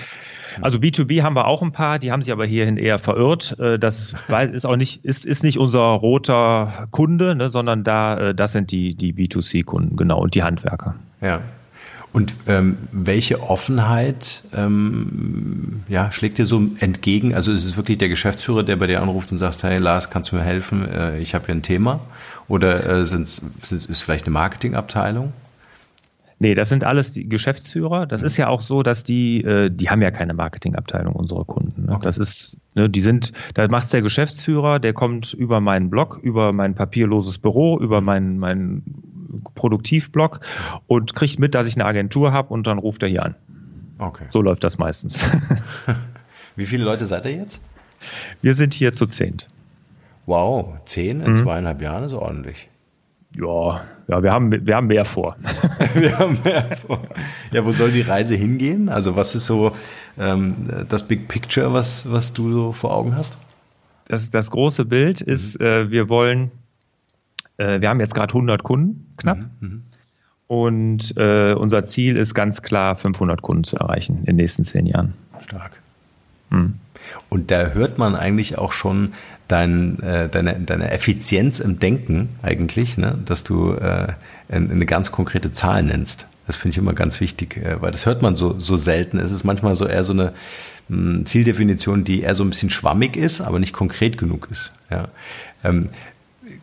[0.61, 3.57] Also B2B haben wir auch ein paar, die haben sich aber hierhin eher verirrt.
[3.59, 4.13] Äh, das
[4.53, 8.71] ist auch nicht, ist, ist nicht unser roter Kunde, ne, sondern da, äh, das sind
[8.71, 10.95] die, die B2C-Kunden, genau, und die Handwerker.
[11.21, 11.41] Ja.
[12.13, 17.33] Und ähm, welche Offenheit ähm, ja, schlägt dir so entgegen?
[17.33, 20.31] Also ist es wirklich der Geschäftsführer, der bei dir anruft und sagt, hey Lars, kannst
[20.31, 20.87] du mir helfen?
[20.87, 22.01] Äh, ich habe hier ein Thema.
[22.47, 25.33] Oder äh, sind's, ist es vielleicht eine Marketingabteilung?
[26.37, 28.05] Nee, das sind alles die Geschäftsführer.
[28.05, 28.27] Das mhm.
[28.27, 31.85] ist ja auch so, dass die, äh, die haben ja keine Marketingabteilung, unsere Kunden.
[31.85, 31.93] Ne?
[31.93, 32.03] Okay.
[32.03, 36.51] Das ist, ne, die sind, da macht's der Geschäftsführer, der kommt über meinen Blog, über
[36.51, 38.83] mein papierloses Büro, über mein, mein
[39.55, 40.39] Produktivblog
[40.87, 43.35] und kriegt mit, dass ich eine Agentur habe und dann ruft er hier an.
[43.99, 44.25] Okay.
[44.31, 45.23] So läuft das meistens.
[46.55, 47.61] Wie viele Leute seid ihr jetzt?
[48.41, 49.49] Wir sind hier zu zehnt.
[50.25, 51.35] Wow, zehn in mhm.
[51.35, 52.69] zweieinhalb Jahren ist ordentlich.
[53.35, 55.35] Ja, ja, wir haben, wir haben mehr vor.
[55.95, 57.01] wir haben mehr vor.
[57.51, 58.89] Ja, wo soll die Reise hingehen?
[58.89, 59.75] Also was ist so
[60.19, 63.37] ähm, das Big Picture, was, was du so vor Augen hast?
[64.05, 65.65] Das, das große Bild ist, mhm.
[65.65, 66.51] äh, wir wollen
[67.57, 69.37] äh, wir haben jetzt gerade 100 Kunden knapp.
[69.37, 69.83] Mhm, mhm.
[70.47, 74.85] Und äh, unser Ziel ist ganz klar, 500 Kunden zu erreichen in den nächsten zehn
[74.85, 75.13] Jahren.
[75.39, 75.79] Stark.
[76.49, 76.75] Mhm.
[77.29, 79.13] Und da hört man eigentlich auch schon
[79.47, 83.17] dein, äh, deine, deine Effizienz im Denken eigentlich, ne?
[83.25, 84.13] dass du äh,
[84.49, 86.27] eine ganz konkrete Zahl nennst.
[86.47, 89.19] Das finde ich immer ganz wichtig, äh, weil das hört man so, so selten.
[89.19, 90.33] Es ist manchmal so eher so eine
[90.89, 94.73] mh, hm, Zieldefinition, die eher so ein bisschen schwammig ist, aber nicht konkret genug ist.
[94.89, 95.07] Ja.
[95.63, 95.89] Ähm,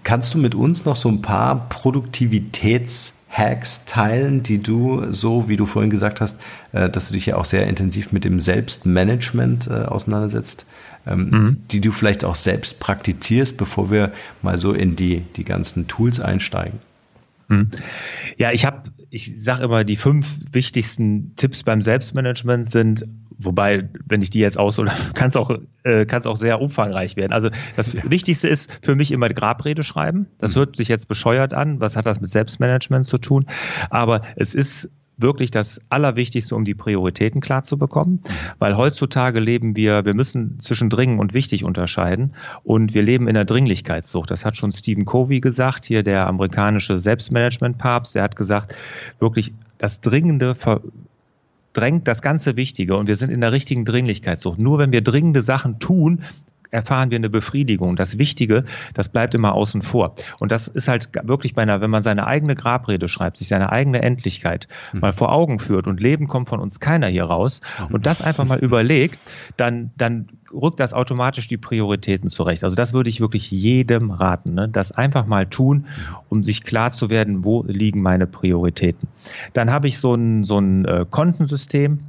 [0.03, 5.67] Kannst du mit uns noch so ein paar Produktivitätshacks teilen, die du, so wie du
[5.67, 6.41] vorhin gesagt hast,
[6.73, 10.67] äh, dass du dich ja auch sehr intensiv mit dem Selbstmanagement äh, auseinandersetzt,
[11.07, 11.63] ähm, mhm.
[11.71, 16.21] die du vielleicht auch selbst praktizierst, bevor wir mal so in die, die ganzen Tools
[16.21, 16.79] einsteigen?
[17.51, 17.71] Mhm.
[18.39, 23.05] Ja, ich habe, ich sage immer, die fünf wichtigsten Tipps beim Selbstmanagement sind
[23.43, 25.51] Wobei, wenn ich die jetzt aushole, kann es auch,
[25.83, 27.33] äh, kann es auch sehr umfangreich werden.
[27.33, 28.03] Also das ja.
[28.11, 30.27] Wichtigste ist für mich immer Grabrede schreiben.
[30.39, 30.61] Das mhm.
[30.61, 31.81] hört sich jetzt bescheuert an.
[31.81, 33.47] Was hat das mit Selbstmanagement zu tun?
[33.89, 34.91] Aber es ist
[35.23, 38.21] wirklich das Allerwichtigste, um die Prioritäten klar zu bekommen.
[38.59, 42.35] Weil heutzutage leben wir, wir müssen zwischen dringend und wichtig unterscheiden.
[42.65, 44.31] Und wir leben in der Dringlichkeitssucht.
[44.31, 48.15] Das hat schon Stephen Covey gesagt, hier der amerikanische Selbstmanagement-Papst.
[48.15, 48.75] Der hat gesagt,
[49.19, 50.57] wirklich das Dringende
[51.73, 54.59] drängt das ganze Wichtige und wir sind in der richtigen Dringlichkeitssucht.
[54.59, 56.23] Nur wenn wir dringende Sachen tun,
[56.71, 57.97] erfahren wir eine Befriedigung.
[57.97, 60.15] Das Wichtige, das bleibt immer außen vor.
[60.39, 63.71] Und das ist halt wirklich bei einer, wenn man seine eigene Grabrede schreibt, sich seine
[63.71, 65.01] eigene Endlichkeit mhm.
[65.01, 67.95] mal vor Augen führt und Leben kommt von uns keiner hier raus mhm.
[67.95, 69.19] und das einfach mal überlegt,
[69.57, 72.65] dann, dann rückt das automatisch die Prioritäten zurecht.
[72.65, 74.69] Also das würde ich wirklich jedem raten, ne?
[74.69, 75.87] das einfach mal tun,
[76.29, 79.09] um sich klar zu werden, wo liegen meine Prioritäten.
[79.53, 82.01] Dann habe ich so ein, so ein äh, Kontensystem,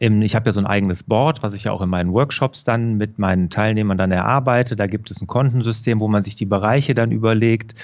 [0.00, 2.96] ich habe ja so ein eigenes Board, was ich ja auch in meinen Workshops dann
[2.98, 4.76] mit meinen Teilnehmern dann erarbeite.
[4.76, 7.74] Da gibt es ein Kontensystem, wo man sich die Bereiche dann überlegt,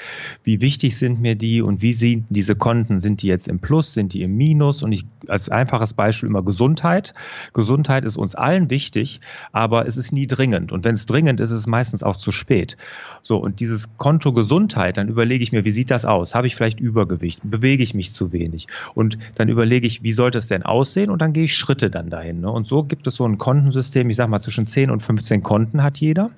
[0.45, 3.95] wie wichtig sind mir die und wie sind diese Konten, sind die jetzt im Plus,
[3.95, 4.83] sind die im Minus?
[4.83, 7.14] Und ich als einfaches Beispiel immer Gesundheit.
[7.53, 9.21] Gesundheit ist uns allen wichtig,
[9.53, 10.71] aber es ist nie dringend.
[10.71, 12.77] Und wenn es dringend ist, ist es meistens auch zu spät.
[13.23, 16.35] So, und dieses Konto Gesundheit, dann überlege ich mir, wie sieht das aus?
[16.35, 17.40] Habe ich vielleicht Übergewicht?
[17.43, 18.69] Bewege ich mich zu wenig?
[18.95, 21.11] Und dann überlege ich, wie sollte es denn aussehen?
[21.11, 22.40] Und dann gehe ich Schritte dann dahin.
[22.40, 22.50] Ne?
[22.50, 25.83] Und so gibt es so ein Kontensystem, ich sage mal zwischen 10 und 15 Konten
[25.83, 26.30] hat jeder.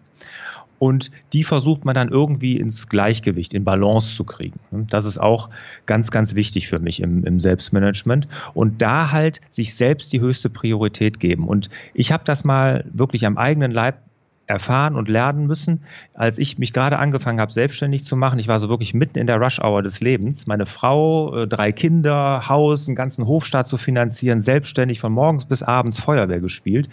[0.79, 4.61] Und die versucht man dann irgendwie ins Gleichgewicht, in Balance zu kriegen.
[4.91, 5.49] Das ist auch
[5.87, 8.29] ganz, ganz wichtig für mich im, im Selbstmanagement.
[8.53, 11.49] Und da halt sich selbst die höchste Priorität geben.
[11.49, 14.03] Und ich habe das mal wirklich am eigenen Leib
[14.47, 15.83] erfahren und lernen müssen,
[16.15, 18.39] als ich mich gerade angefangen habe, selbstständig zu machen.
[18.39, 20.47] Ich war so wirklich mitten in der Rush-Hour des Lebens.
[20.47, 25.63] Meine Frau, äh, drei Kinder, Haus, einen ganzen Hofstaat zu finanzieren, selbstständig von morgens bis
[25.63, 26.89] abends Feuerwehr gespielt.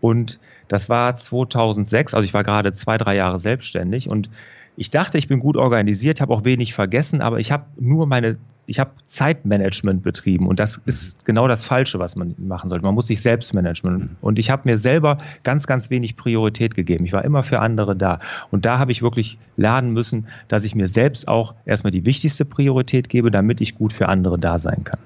[0.00, 4.30] Und das war 2006, also ich war gerade zwei, drei Jahre selbstständig und
[4.78, 8.38] ich dachte, ich bin gut organisiert, habe auch wenig vergessen, aber ich habe nur meine,
[8.66, 12.84] ich habe Zeitmanagement betrieben und das ist genau das Falsche, was man machen sollte.
[12.84, 17.04] Man muss sich selbst managen und ich habe mir selber ganz, ganz wenig Priorität gegeben.
[17.04, 18.20] Ich war immer für andere da
[18.52, 22.44] und da habe ich wirklich lernen müssen, dass ich mir selbst auch erstmal die wichtigste
[22.44, 25.00] Priorität gebe, damit ich gut für andere da sein kann.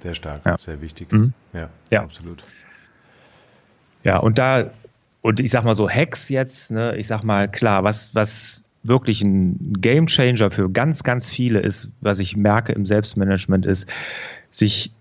[0.00, 0.56] Sehr stark, ja.
[0.56, 1.12] sehr wichtig.
[1.12, 1.34] Mhm.
[1.52, 2.42] Ja, ja, absolut.
[4.04, 4.70] Ja, und da,
[5.20, 9.22] und ich sag mal so, Hacks jetzt, ne, ich sag mal, klar, was, was wirklich
[9.22, 13.88] ein Game Changer für ganz, ganz viele ist, was ich merke im Selbstmanagement, ist,
[14.50, 14.92] sich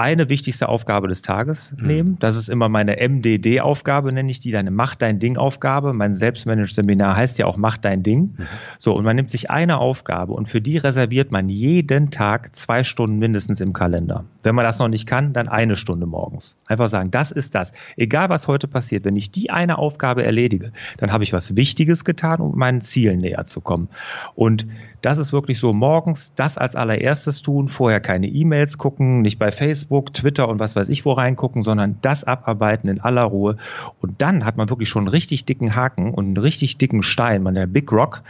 [0.00, 1.86] eine wichtigste Aufgabe des Tages mhm.
[1.86, 2.16] nehmen.
[2.20, 5.92] Das ist immer meine MDD-Aufgabe, nenne ich die, deine Mach dein Ding-Aufgabe.
[5.92, 8.34] Mein Selbstmanagement-Seminar heißt ja auch Mach dein Ding.
[8.36, 8.46] Mhm.
[8.78, 12.82] So, und man nimmt sich eine Aufgabe und für die reserviert man jeden Tag zwei
[12.82, 14.24] Stunden mindestens im Kalender.
[14.42, 16.56] Wenn man das noch nicht kann, dann eine Stunde morgens.
[16.66, 17.72] Einfach sagen, das ist das.
[17.96, 22.06] Egal was heute passiert, wenn ich die eine Aufgabe erledige, dann habe ich was Wichtiges
[22.06, 23.88] getan, um meinen Zielen näher zu kommen.
[24.34, 24.66] Und
[25.02, 29.52] das ist wirklich so morgens das als allererstes tun, vorher keine E-Mails gucken, nicht bei
[29.52, 33.56] Facebook, Twitter und was weiß ich wo reingucken, sondern das abarbeiten in aller Ruhe.
[34.00, 37.42] Und dann hat man wirklich schon einen richtig dicken Haken und einen richtig dicken Stein,
[37.42, 38.22] man der Big Rock,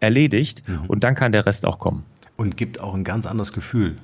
[0.00, 0.84] erledigt mhm.
[0.86, 2.04] und dann kann der Rest auch kommen.
[2.36, 3.96] Und gibt auch ein ganz anderes Gefühl.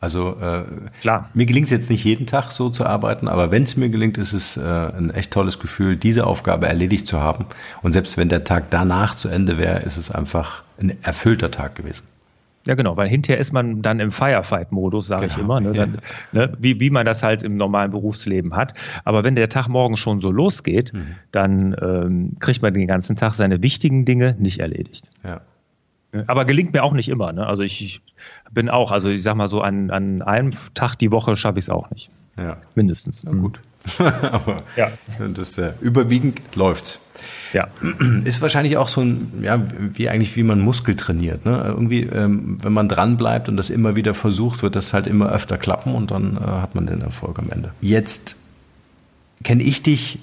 [0.00, 0.64] Also äh,
[1.00, 1.28] Klar.
[1.34, 4.16] mir gelingt es jetzt nicht jeden Tag so zu arbeiten, aber wenn es mir gelingt,
[4.16, 7.46] ist es äh, ein echt tolles Gefühl, diese Aufgabe erledigt zu haben.
[7.82, 11.74] Und selbst wenn der Tag danach zu Ende wäre, ist es einfach ein erfüllter Tag
[11.74, 12.04] gewesen.
[12.68, 15.34] Ja, genau, weil hinterher ist man dann im Firefight-Modus, sage genau.
[15.34, 15.72] ich immer, ne?
[15.72, 15.98] Dann,
[16.32, 16.52] ne?
[16.58, 18.74] Wie, wie man das halt im normalen Berufsleben hat.
[19.04, 21.14] Aber wenn der Tag morgen schon so losgeht, mhm.
[21.32, 25.08] dann ähm, kriegt man den ganzen Tag seine wichtigen Dinge nicht erledigt.
[25.24, 25.40] Ja.
[26.26, 27.32] Aber gelingt mir auch nicht immer.
[27.32, 27.46] Ne?
[27.46, 28.02] Also ich, ich,
[28.50, 31.64] bin auch, also ich sag mal so, an, an einem Tag die Woche schaffe ich
[31.64, 32.10] es auch nicht.
[32.36, 32.58] Ja.
[32.74, 33.24] Mindestens.
[33.24, 33.60] Na gut.
[33.98, 34.90] Aber ja.
[35.34, 37.00] das, äh, überwiegend läuft's.
[37.52, 37.68] Ja.
[38.24, 39.62] Ist wahrscheinlich auch so ein, ja,
[39.94, 41.44] wie eigentlich, wie man Muskel trainiert.
[41.46, 41.62] Ne?
[41.66, 45.30] Irgendwie, ähm, wenn man dran bleibt und das immer wieder versucht, wird das halt immer
[45.30, 47.72] öfter klappen und dann äh, hat man den Erfolg am Ende.
[47.80, 48.36] Jetzt
[49.42, 50.18] kenne ich dich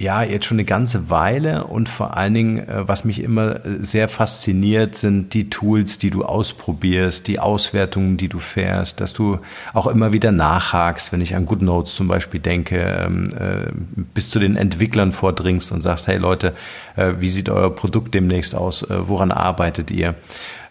[0.00, 3.84] ja, jetzt schon eine ganze Weile und vor allen Dingen, äh, was mich immer äh,
[3.84, 9.40] sehr fasziniert, sind die Tools, die du ausprobierst, die Auswertungen, die du fährst, dass du
[9.74, 13.70] auch immer wieder nachhakst, wenn ich an GoodNotes zum Beispiel denke, ähm, äh,
[14.14, 16.54] bis zu den Entwicklern vordringst und sagst, hey Leute,
[16.96, 20.16] wie sieht euer Produkt demnächst aus, woran arbeitet ihr?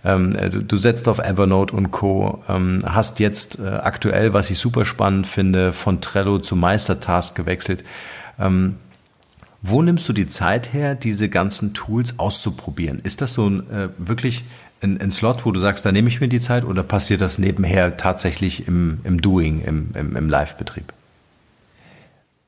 [0.04, 0.36] Ähm,
[0.68, 2.44] du, setzt auf Evernote und Co.
[2.48, 7.84] Ähm, hast jetzt aktuell, was ich super spannend finde, von Trello zu Meistertask gewechselt.
[9.62, 13.00] Wo nimmst du die Zeit her, diese ganzen Tools auszuprobieren?
[13.00, 14.46] Ist das so ein, äh, wirklich
[14.82, 17.38] ein, ein, Slot, wo du sagst, da nehme ich mir die Zeit oder passiert das
[17.38, 20.94] nebenher tatsächlich im, im Doing, im, im, im Live-Betrieb?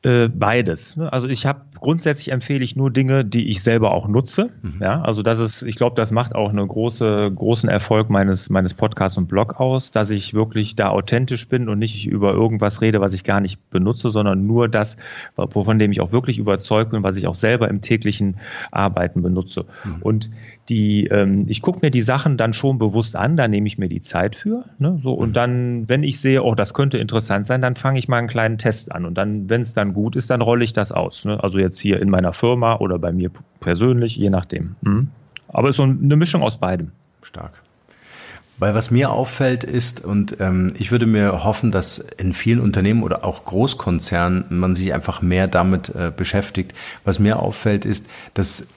[0.04, 0.95] Äh, beides.
[0.95, 1.12] Ne?
[1.12, 4.51] Also ich habe grundsätzlich empfehle ich nur Dinge, die ich selber auch nutze.
[4.61, 4.77] Mhm.
[4.79, 8.73] Ja, also das ist, ich glaube, das macht auch einen große, großen Erfolg meines meines
[8.73, 13.01] Podcasts und Blog aus, dass ich wirklich da authentisch bin und nicht über irgendwas rede,
[13.01, 14.95] was ich gar nicht benutze, sondern nur das,
[15.35, 18.37] wovon dem ich auch wirklich überzeugt bin, was ich auch selber im täglichen
[18.71, 19.65] Arbeiten benutze.
[19.83, 20.01] Mhm.
[20.01, 20.29] Und
[20.69, 23.89] die, ähm, ich gucke mir die Sachen dann schon bewusst an, da nehme ich mir
[23.89, 24.65] die Zeit für.
[24.77, 24.99] Ne?
[25.01, 25.33] So, und mhm.
[25.33, 28.57] dann, wenn ich sehe, oh, das könnte interessant sein, dann fange ich mal einen kleinen
[28.59, 29.05] Test an.
[29.05, 31.25] Und dann, wenn es dann gut ist, dann rolle ich das aus.
[31.25, 31.43] Ne?
[31.43, 34.75] Also jetzt hier in meiner Firma oder bei mir persönlich, je nachdem.
[34.81, 35.10] Mhm.
[35.47, 36.91] Aber es ist so eine Mischung aus beidem.
[37.23, 37.62] Stark.
[38.57, 43.01] Weil was mir auffällt ist, und ähm, ich würde mir hoffen, dass in vielen Unternehmen
[43.01, 46.73] oder auch Großkonzernen man sich einfach mehr damit äh, beschäftigt.
[47.03, 48.05] Was mir auffällt ist,
[48.36, 48.67] dass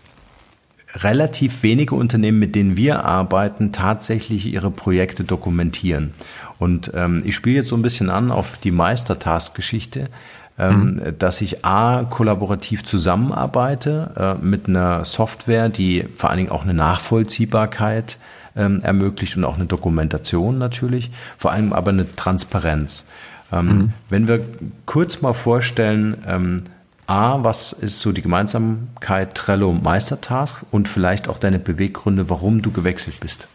[0.94, 6.14] relativ wenige Unternehmen, mit denen wir arbeiten, tatsächlich ihre Projekte dokumentieren.
[6.58, 10.08] Und ähm, ich spiele jetzt so ein bisschen an auf die Meistertask-Geschichte,
[10.58, 11.18] ähm, mhm.
[11.18, 16.74] dass ich A, kollaborativ zusammenarbeite äh, mit einer Software, die vor allen Dingen auch eine
[16.74, 18.18] Nachvollziehbarkeit
[18.56, 23.04] ähm, ermöglicht und auch eine Dokumentation natürlich, vor allem aber eine Transparenz.
[23.52, 23.92] Ähm, mhm.
[24.08, 24.44] Wenn wir
[24.86, 26.62] kurz mal vorstellen, ähm,
[27.06, 32.70] A, was ist so die Gemeinsamkeit Trello Meistertask und vielleicht auch deine Beweggründe, warum du
[32.70, 33.48] gewechselt bist?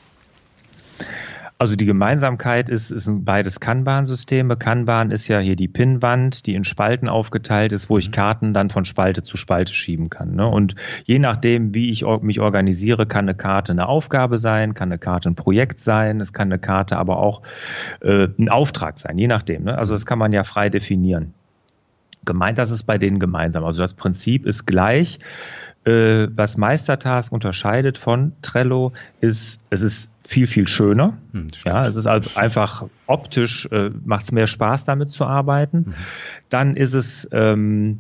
[1.62, 4.56] Also die Gemeinsamkeit ist, ist beides Kanban-Systeme.
[4.56, 8.14] Kanban ist ja hier die Pinnwand, die in Spalten aufgeteilt ist, wo ich mhm.
[8.14, 10.36] Karten dann von Spalte zu Spalte schieben kann.
[10.36, 10.48] Ne?
[10.48, 15.00] Und je nachdem, wie ich mich organisiere, kann eine Karte eine Aufgabe sein, kann eine
[15.00, 17.42] Karte ein Projekt sein, es kann eine Karte aber auch
[18.00, 19.66] äh, ein Auftrag sein, je nachdem.
[19.66, 19.78] Ne?
[19.78, 21.34] Also das kann man ja frei definieren.
[22.24, 23.66] Gemeint, das ist bei denen gemeinsam.
[23.66, 25.20] Also das Prinzip ist gleich.
[25.84, 31.18] Äh, was Meistertask unterscheidet von Trello ist, es ist viel, viel schöner.
[31.32, 35.78] Hm, ja, es ist also einfach optisch, äh, macht es mehr Spaß, damit zu arbeiten.
[35.78, 35.94] Mhm.
[36.50, 38.00] Dann ist es ähm,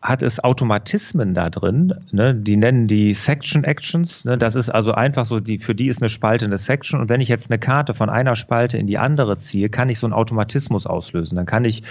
[0.00, 2.34] hat es Automatismen da drin, ne?
[2.34, 4.24] die nennen die Section Actions.
[4.24, 4.38] Ne?
[4.38, 7.00] Das ist also einfach so, die, für die ist eine Spalte eine Section.
[7.00, 9.98] Und wenn ich jetzt eine Karte von einer Spalte in die andere ziehe, kann ich
[9.98, 11.34] so einen Automatismus auslösen.
[11.34, 11.82] Dann kann ich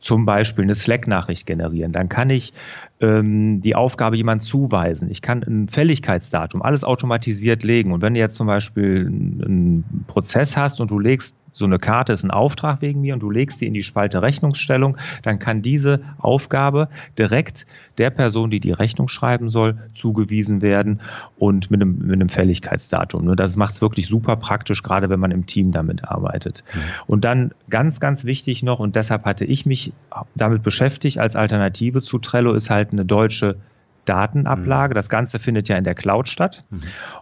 [0.00, 1.92] zum Beispiel eine Slack-Nachricht generieren.
[1.92, 2.52] Dann kann ich
[3.00, 5.10] ähm, die Aufgabe jemand zuweisen.
[5.10, 7.92] Ich kann ein Fälligkeitsdatum, alles automatisiert legen.
[7.92, 12.12] Und wenn du jetzt zum Beispiel einen Prozess hast und du legst so eine Karte
[12.12, 15.62] ist ein Auftrag wegen mir und du legst sie in die Spalte Rechnungsstellung, dann kann
[15.62, 17.66] diese Aufgabe direkt
[17.98, 21.00] der Person, die die Rechnung schreiben soll, zugewiesen werden
[21.38, 23.24] und mit einem, mit einem Fälligkeitsdatum.
[23.24, 26.64] Ne, das macht es wirklich super praktisch, gerade wenn man im Team damit arbeitet.
[26.72, 26.80] Mhm.
[27.06, 29.92] Und dann ganz, ganz wichtig noch, und deshalb hatte ich mich
[30.34, 33.56] damit beschäftigt als Alternative zu Trello, ist halt eine deutsche
[34.04, 34.92] Datenablage.
[34.92, 34.94] Mhm.
[34.94, 36.64] Das Ganze findet ja in der Cloud statt.
[36.70, 36.80] Mhm.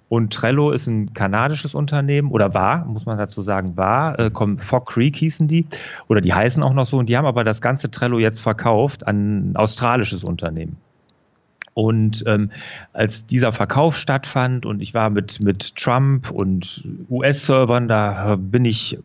[0.09, 4.87] Und Trello ist ein kanadisches Unternehmen oder war, muss man dazu sagen, war, äh, Fog
[4.87, 5.67] Creek hießen die
[6.09, 9.07] oder die heißen auch noch so und die haben aber das ganze Trello jetzt verkauft
[9.07, 10.77] an ein australisches Unternehmen.
[11.79, 12.51] Und ähm,
[12.93, 18.99] als dieser Verkauf stattfand und ich war mit, mit Trump und US-Servern, da bin ich,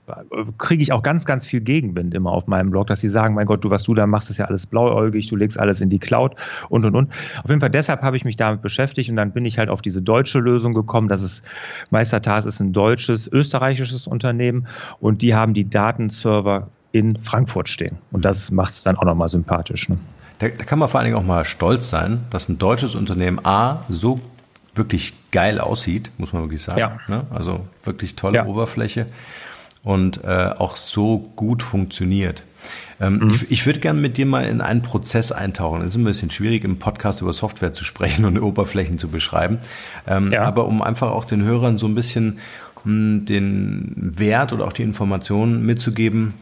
[0.58, 3.46] kriege ich auch ganz, ganz viel Gegenwind immer auf meinem Blog, dass sie sagen, mein
[3.46, 6.00] Gott, du, was du da machst, ist ja alles blauäugig, du legst alles in die
[6.00, 6.36] Cloud
[6.70, 7.12] und und und.
[7.44, 9.84] Auf jeden Fall deshalb habe ich mich damit beschäftigt und dann bin ich halt auf
[9.84, 11.10] diese deutsche Lösung gekommen.
[11.10, 11.46] Das ist
[11.92, 14.66] Meistertas ist ein deutsches, österreichisches Unternehmen
[15.00, 18.00] und die haben die Datenserver in Frankfurt stehen.
[18.12, 19.90] Und das macht es dann auch nochmal sympathisch.
[19.90, 20.00] Ne?
[20.44, 23.46] Da, da kann man vor allen Dingen auch mal stolz sein, dass ein deutsches Unternehmen
[23.46, 24.20] A so
[24.76, 26.80] wirklich geil aussieht, muss man wirklich sagen.
[26.80, 27.00] Ja.
[27.08, 27.26] Ne?
[27.30, 28.46] Also wirklich tolle ja.
[28.46, 29.06] Oberfläche
[29.84, 32.44] und äh, auch so gut funktioniert.
[33.00, 33.30] Ähm, mhm.
[33.32, 35.82] Ich, ich würde gerne mit dir mal in einen Prozess eintauchen.
[35.82, 39.60] Es ist ein bisschen schwierig, im Podcast über Software zu sprechen und Oberflächen zu beschreiben.
[40.08, 40.44] Ähm, ja.
[40.44, 42.40] Aber um einfach auch den Hörern so ein bisschen
[42.84, 46.34] mh, hm, den Wert oder auch die Informationen mitzugeben,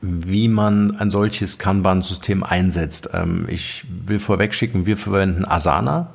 [0.00, 3.10] wie man ein solches Kanban-System einsetzt.
[3.12, 6.08] Ähm, ich will vorwegschicken, wir verwenden Asana.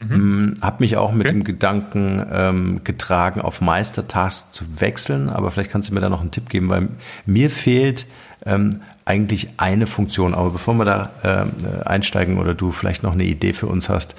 [0.00, 0.12] Mhm.
[0.12, 1.36] Ähm, hab mich auch mit okay.
[1.36, 6.20] dem Gedanken ähm, getragen, auf Meistertask zu wechseln, aber vielleicht kannst du mir da noch
[6.20, 6.88] einen Tipp geben, weil
[7.24, 8.06] mir fehlt
[8.44, 10.34] ähm, eigentlich eine Funktion.
[10.34, 14.16] Aber bevor wir da äh, einsteigen oder du vielleicht noch eine Idee für uns hast,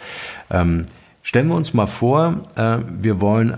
[0.50, 0.86] ähm,
[1.22, 3.58] stellen wir uns mal vor, äh, wir wollen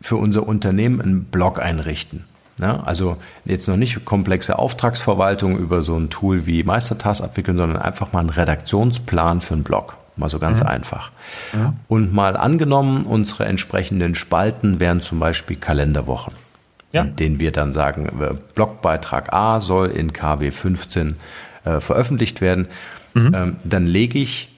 [0.00, 2.24] für unser Unternehmen einen Blog einrichten.
[2.64, 7.76] Ja, also jetzt noch nicht komplexe Auftragsverwaltung über so ein Tool wie Meistertask abwickeln, sondern
[7.76, 9.98] einfach mal einen Redaktionsplan für einen Blog.
[10.16, 10.68] Mal so ganz mhm.
[10.68, 11.10] einfach.
[11.52, 11.74] Ja.
[11.88, 16.32] Und mal angenommen, unsere entsprechenden Spalten wären zum Beispiel Kalenderwochen,
[16.92, 17.02] ja.
[17.02, 21.16] in denen wir dann sagen, äh, Blogbeitrag A soll in KW 15
[21.64, 22.68] äh, veröffentlicht werden.
[23.12, 23.34] Mhm.
[23.34, 24.48] Ähm, dann lege ich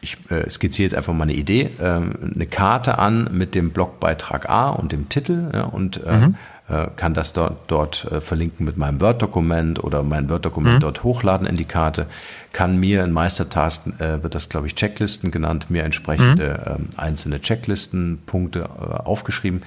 [0.00, 4.48] ich äh, skizziere jetzt einfach mal eine Idee, ähm, eine Karte an mit dem Blogbeitrag
[4.48, 6.34] A und dem Titel ja, und äh, mhm.
[6.68, 10.80] Äh, kann das dort, dort äh, verlinken mit meinem Word-Dokument oder mein Word-Dokument mhm.
[10.80, 12.06] dort hochladen in die Karte,
[12.52, 16.72] kann mir in Meistertask, äh, wird das glaube ich Checklisten genannt, mir entsprechende mhm.
[16.74, 19.62] ähm, einzelne Checklistenpunkte äh, aufgeschrieben.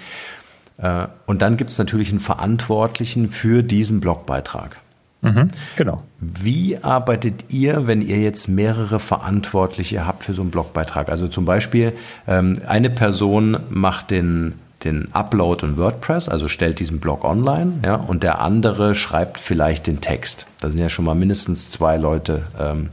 [0.78, 4.78] Äh, und dann gibt es natürlich einen Verantwortlichen für diesen Blogbeitrag.
[5.22, 6.04] Mhm, genau.
[6.20, 11.08] Wie arbeitet ihr, wenn ihr jetzt mehrere Verantwortliche habt für so einen Blogbeitrag?
[11.08, 11.94] Also zum Beispiel
[12.28, 17.96] ähm, eine Person macht den den Upload in WordPress, also stellt diesen Blog online, ja,
[17.96, 20.48] und der andere schreibt vielleicht den Text.
[20.62, 22.90] Da sind ja schon mal mindestens zwei Leute ähm,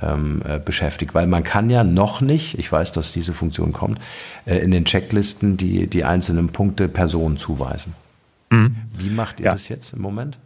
[0.00, 3.98] ähm, äh, beschäftigt, weil man kann ja noch nicht, ich weiß, dass diese Funktion kommt,
[4.44, 7.94] äh, in den Checklisten die, die einzelnen Punkte Personen zuweisen.
[8.50, 8.76] Mhm.
[8.96, 9.52] Wie macht ihr ja.
[9.52, 10.38] das jetzt im Moment?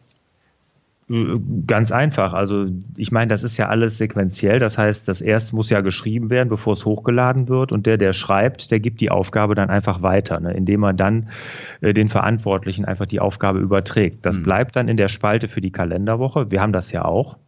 [1.67, 2.35] Ganz einfach.
[2.35, 4.61] Also ich meine, das ist ja alles sequenziell.
[4.61, 7.73] Das heißt, das erste muss ja geschrieben werden, bevor es hochgeladen wird.
[7.73, 11.31] Und der, der schreibt, der gibt die Aufgabe dann einfach weiter, ne, indem er dann
[11.81, 14.25] äh, den Verantwortlichen einfach die Aufgabe überträgt.
[14.25, 14.45] Das mhm.
[14.45, 16.53] bleibt dann in der Spalte für die Kalenderwoche.
[16.53, 17.39] Wir haben das ja auch.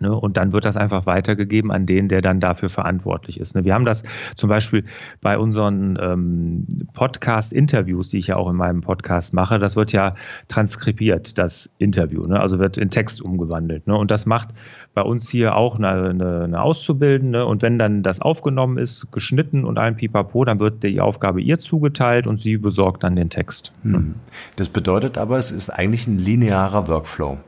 [0.00, 0.14] Ne?
[0.14, 3.54] Und dann wird das einfach weitergegeben an den, der dann dafür verantwortlich ist.
[3.54, 3.64] Ne?
[3.64, 4.02] Wir haben das
[4.36, 4.84] zum Beispiel
[5.22, 10.12] bei unseren ähm, Podcast-Interviews, die ich ja auch in meinem Podcast mache, das wird ja
[10.48, 12.38] transkribiert, das Interview, ne?
[12.40, 13.86] also wird in Text umgewandelt.
[13.86, 13.96] Ne?
[13.96, 14.48] Und das macht
[14.92, 17.46] bei uns hier auch eine, eine, eine Auszubildende.
[17.46, 21.58] Und wenn dann das aufgenommen ist, geschnitten und ein Pipapo, dann wird die Aufgabe ihr
[21.58, 23.72] zugeteilt und sie besorgt dann den Text.
[23.82, 24.16] Hm.
[24.56, 27.38] Das bedeutet aber, es ist eigentlich ein linearer Workflow.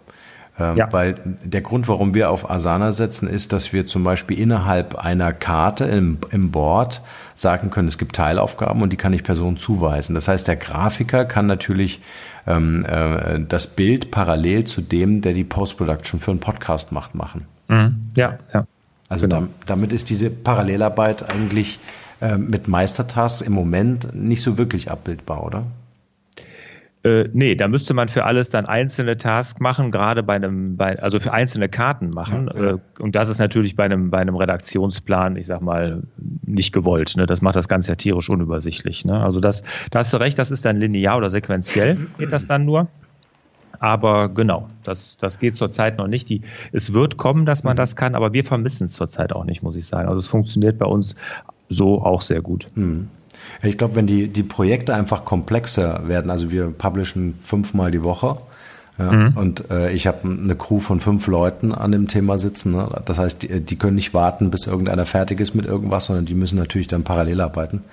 [0.59, 0.93] Ähm, ja.
[0.93, 5.33] Weil der Grund, warum wir auf Asana setzen, ist, dass wir zum Beispiel innerhalb einer
[5.33, 7.03] Karte im, im Board
[7.35, 10.15] sagen können, es gibt Teilaufgaben und die kann ich Person zuweisen.
[10.15, 12.01] Das heißt, der Grafiker kann natürlich
[12.47, 17.47] ähm, äh, das Bild parallel zu dem, der die Post-Production für einen Podcast macht, machen.
[17.69, 18.11] Mhm.
[18.17, 18.67] Ja, ja.
[19.09, 19.47] Also genau.
[19.67, 21.79] damit ist diese Parallelarbeit eigentlich
[22.21, 25.65] äh, mit Meistertasks im Moment nicht so wirklich abbildbar, oder?
[27.05, 31.01] Äh, nee, da müsste man für alles dann einzelne Tasks machen, gerade bei einem, bei,
[31.01, 32.51] also für einzelne Karten machen.
[32.55, 32.71] Ja, ja.
[32.73, 36.03] Äh, und das ist natürlich bei einem, bei einem Redaktionsplan, ich sag mal,
[36.45, 37.17] nicht gewollt.
[37.17, 37.27] Ne?
[37.27, 39.05] Das macht das Ganze ja tierisch unübersichtlich.
[39.05, 39.21] Ne?
[39.21, 42.65] Also das, da hast du recht, das ist dann linear oder sequenziell, geht das dann
[42.65, 42.89] nur.
[43.81, 46.29] Aber genau, das, das geht zurzeit noch nicht.
[46.29, 46.43] Die,
[46.73, 49.77] es wird kommen, dass man das kann, aber wir vermissen es zurzeit auch nicht, muss
[49.77, 50.09] ich sagen.
[50.09, 51.15] Also es funktioniert bei uns
[51.69, 52.67] so auch sehr gut.
[52.75, 53.09] Mhm.
[53.63, 58.39] Ich glaube, wenn die, die Projekte einfach komplexer werden, also wir publishen fünfmal die Woche,
[58.99, 59.37] ja, mhm.
[59.37, 62.73] Und äh, ich habe eine Crew von fünf Leuten an dem Thema sitzen.
[62.73, 62.89] Ne?
[63.05, 66.35] Das heißt, die, die können nicht warten, bis irgendeiner fertig ist mit irgendwas, sondern die
[66.35, 67.85] müssen natürlich dann parallel arbeiten.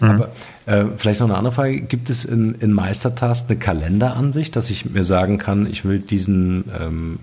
[0.00, 0.08] Mhm.
[0.08, 0.28] Aber
[0.66, 1.80] äh, vielleicht noch eine andere Frage.
[1.80, 6.64] Gibt es in, in Meistertask eine Kalenderansicht, dass ich mir sagen kann, ich will diesen,
[6.78, 7.18] ähm,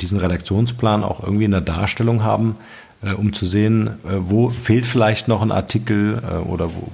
[0.00, 2.56] diesen Redaktionsplan auch irgendwie in der Darstellung haben,
[3.14, 6.90] um zu sehen, äh, wo fehlt vielleicht noch ein Artikel äh, oder wo,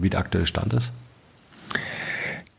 [0.00, 0.90] wie der aktuelle Stand ist?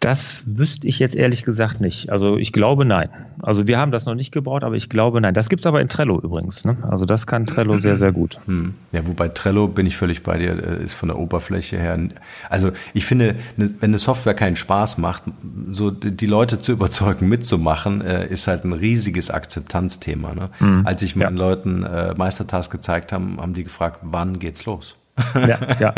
[0.05, 2.11] Das wüsste ich jetzt ehrlich gesagt nicht.
[2.11, 3.09] Also ich glaube nein.
[3.41, 5.33] Also wir haben das noch nicht gebaut, aber ich glaube nein.
[5.33, 6.63] Das gibt es aber in Trello übrigens.
[6.63, 6.77] Ne?
[6.83, 8.39] Also das kann Trello sehr, sehr gut.
[8.45, 8.75] Hm.
[8.91, 11.97] Ja, wobei Trello bin ich völlig bei dir, ist von der Oberfläche her.
[12.51, 15.23] Also ich finde, ne, wenn eine Software keinen Spaß macht,
[15.71, 20.35] so die Leute zu überzeugen, mitzumachen, ist halt ein riesiges Akzeptanzthema.
[20.35, 20.51] Ne?
[20.59, 20.85] Hm.
[20.85, 21.47] Als ich meinen ja.
[21.47, 21.83] Leuten
[22.15, 24.97] Meistertask gezeigt habe, haben die gefragt, wann geht's los?
[25.35, 25.93] ja, ja,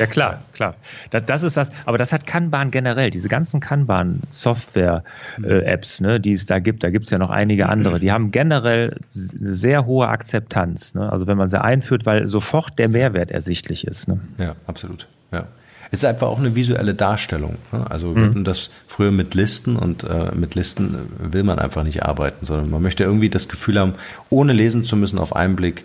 [0.00, 0.74] ja, klar, klar.
[1.10, 6.46] Das, das, ist das, aber das hat Kanban generell, diese ganzen Kanban-Software-Apps, ne, die es
[6.46, 8.96] da gibt, da gibt es ja noch einige andere, die haben generell
[9.40, 10.94] eine sehr hohe Akzeptanz.
[10.94, 11.12] Ne?
[11.12, 14.08] Also wenn man sie einführt, weil sofort der Mehrwert ersichtlich ist.
[14.08, 14.18] Ne?
[14.38, 15.06] Ja, absolut.
[15.30, 15.44] Ja.
[15.90, 17.56] Es ist einfach auch eine visuelle Darstellung.
[17.72, 17.90] Ne?
[17.90, 18.30] Also wir mhm.
[18.30, 22.70] hatten das früher mit Listen und äh, mit Listen will man einfach nicht arbeiten, sondern
[22.70, 23.94] man möchte irgendwie das Gefühl haben,
[24.30, 25.84] ohne lesen zu müssen, auf einen Blick äh,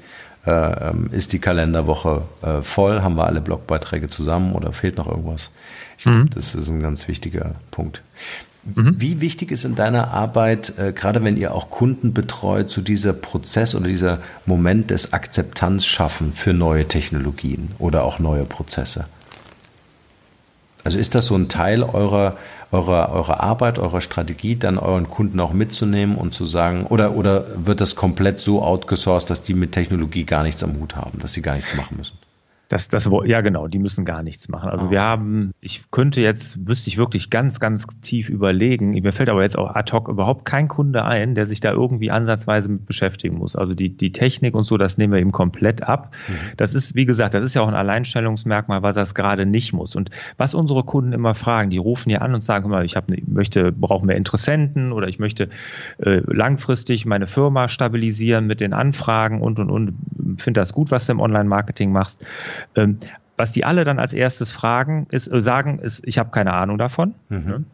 [1.11, 5.51] ist die Kalenderwoche äh, voll, haben wir alle Blogbeiträge zusammen oder fehlt noch irgendwas?
[5.97, 6.11] Ich mhm.
[6.11, 8.01] glaube, das ist ein ganz wichtiger Punkt.
[8.63, 8.95] Mhm.
[8.97, 13.13] Wie wichtig ist in deiner Arbeit, äh, gerade wenn ihr auch Kunden betreut, so dieser
[13.13, 19.05] Prozess oder dieser Moment des Akzeptanz schaffen für neue Technologien oder auch neue Prozesse?
[20.83, 22.37] Also ist das so ein Teil eurer,
[22.73, 27.45] eurer, eurer Arbeit, eurer Strategie, dann euren Kunden auch mitzunehmen und zu sagen, oder, oder
[27.65, 31.33] wird das komplett so outgesourced, dass die mit Technologie gar nichts am Hut haben, dass
[31.33, 32.17] sie gar nichts machen müssen?
[32.69, 34.69] Das, das, ja, genau, die müssen gar nichts machen.
[34.69, 34.89] Also oh.
[34.89, 38.91] wir haben, ich könnte jetzt, müsste ich wirklich ganz, ganz tief überlegen.
[38.91, 42.09] Mir fällt aber jetzt auch ad hoc überhaupt kein Kunde ein, der sich da irgendwie
[42.09, 43.55] ansatzweise mit beschäftigen muss.
[43.55, 46.15] Also die, die Technik und so, das nehmen wir ihm komplett ab.
[46.27, 46.33] Mhm.
[46.57, 49.95] Das ist, wie gesagt, das ist ja auch ein Alleinstellungsmerkmal, was das gerade nicht muss.
[49.95, 53.11] Und was unsere Kunden immer fragen, die rufen ja an und sagen immer, ich hab,
[53.27, 55.49] möchte, brauche mehr Interessenten oder ich möchte
[55.97, 59.93] äh, langfristig meine Firma stabilisieren mit den Anfragen und und und.
[60.37, 62.25] Finde das gut, was du im Online-Marketing machst.
[62.75, 62.99] Ähm,
[63.35, 66.77] was die alle dann als erstes fragen, ist, äh, sagen, ist, ich habe keine Ahnung
[66.77, 67.15] davon.
[67.29, 67.45] Mhm.
[67.45, 67.57] Ne?
[67.57, 67.65] Mhm.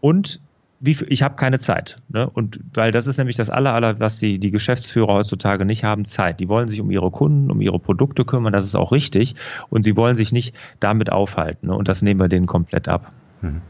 [0.00, 0.40] Und
[0.80, 1.98] wie, ich habe keine Zeit.
[2.08, 2.28] Ne?
[2.28, 6.04] Und weil das ist nämlich das aller, aller, was die, die Geschäftsführer heutzutage nicht haben,
[6.04, 6.40] Zeit.
[6.40, 9.34] Die wollen sich um ihre Kunden, um ihre Produkte kümmern, das ist auch richtig.
[9.70, 11.68] Und sie wollen sich nicht damit aufhalten.
[11.68, 11.74] Ne?
[11.74, 13.12] Und das nehmen wir denen komplett ab.
[13.40, 13.62] Mhm.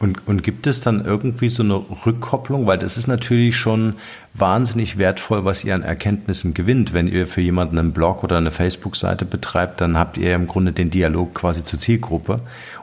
[0.00, 2.66] Und, und gibt es dann irgendwie so eine Rückkopplung?
[2.66, 3.94] Weil das ist natürlich schon
[4.34, 6.92] wahnsinnig wertvoll, was ihr an Erkenntnissen gewinnt.
[6.92, 10.72] Wenn ihr für jemanden einen Blog oder eine Facebook-Seite betreibt, dann habt ihr im Grunde
[10.72, 12.38] den Dialog quasi zur Zielgruppe.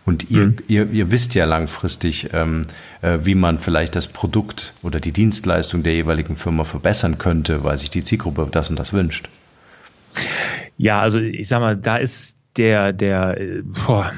[0.05, 0.55] Und ihr, mhm.
[0.67, 2.63] ihr, ihr wisst ja langfristig, ähm,
[3.01, 7.77] äh, wie man vielleicht das Produkt oder die Dienstleistung der jeweiligen Firma verbessern könnte, weil
[7.77, 9.29] sich die Zielgruppe das und das wünscht.
[10.77, 14.11] Ja, also ich sag mal, da ist der, der, äh, boah,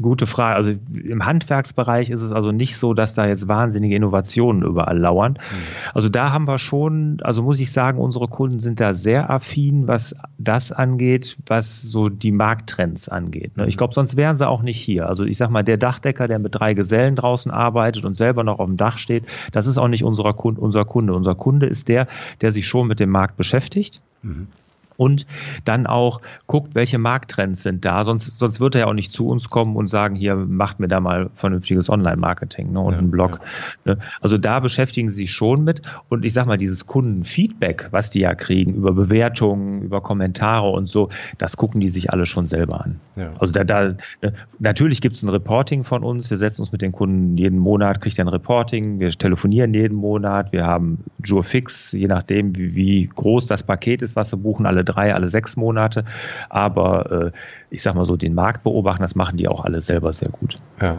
[0.00, 0.56] gute Frage.
[0.56, 5.32] Also im Handwerksbereich ist es also nicht so, dass da jetzt wahnsinnige Innovationen überall lauern.
[5.32, 5.92] Mhm.
[5.92, 9.86] Also da haben wir schon, also muss ich sagen, unsere Kunden sind da sehr affin,
[9.86, 13.56] was das angeht, was so die Markttrends angeht.
[13.56, 13.66] Ne?
[13.68, 15.08] Ich glaube, sonst wären sie auch nicht hier.
[15.08, 18.58] Also ich sag mal, der Dachdecker, der mit drei Gesellen draußen arbeitet und selber noch
[18.58, 20.60] auf dem Dach steht, das ist auch nicht unser Kunde.
[20.60, 22.06] Unser Kunde, unser Kunde ist der,
[22.40, 24.02] der sich schon mit dem Markt beschäftigt.
[24.22, 24.48] Mhm
[24.96, 25.26] und
[25.64, 28.04] dann auch guckt, welche Markttrends sind da.
[28.04, 30.88] Sonst, sonst wird er ja auch nicht zu uns kommen und sagen, hier macht mir
[30.88, 33.40] da mal vernünftiges Online-Marketing ne, und ja, einen Blog.
[33.84, 33.94] Ja.
[33.94, 34.00] Ne.
[34.20, 35.82] Also da beschäftigen sie sich schon mit.
[36.08, 40.88] Und ich sag mal, dieses Kundenfeedback, was die ja kriegen über Bewertungen, über Kommentare und
[40.88, 43.00] so, das gucken die sich alle schon selber an.
[43.16, 43.32] Ja.
[43.38, 46.30] Also da, da ne, natürlich gibt es ein Reporting von uns.
[46.30, 49.00] Wir setzen uns mit den Kunden jeden Monat, kriegt er ein Reporting.
[49.00, 50.52] Wir telefonieren jeden Monat.
[50.52, 54.66] Wir haben Jure Fix, je nachdem, wie, wie groß das Paket ist, was sie buchen,
[54.66, 56.04] alle drei, alle sechs Monate.
[56.48, 57.30] Aber äh,
[57.70, 60.58] ich sag mal so, den Markt beobachten, das machen die auch alle selber sehr gut.
[60.80, 60.98] Ja.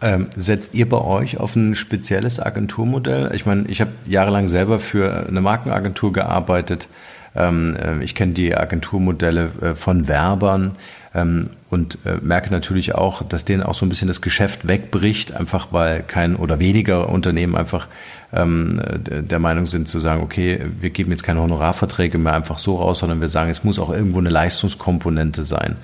[0.00, 3.30] Ähm, setzt ihr bei euch auf ein spezielles Agenturmodell?
[3.34, 6.88] Ich meine, ich habe jahrelang selber für eine Markenagentur gearbeitet.
[7.36, 10.72] Ähm, äh, ich kenne die Agenturmodelle äh, von Werbern
[11.14, 15.68] und äh, merke natürlich auch, dass denen auch so ein bisschen das Geschäft wegbricht, einfach
[15.70, 17.88] weil kein oder weniger Unternehmen einfach
[18.32, 22.76] ähm, der Meinung sind zu sagen, okay, wir geben jetzt keine Honorarverträge mehr einfach so
[22.76, 25.76] raus, sondern wir sagen, es muss auch irgendwo eine Leistungskomponente sein.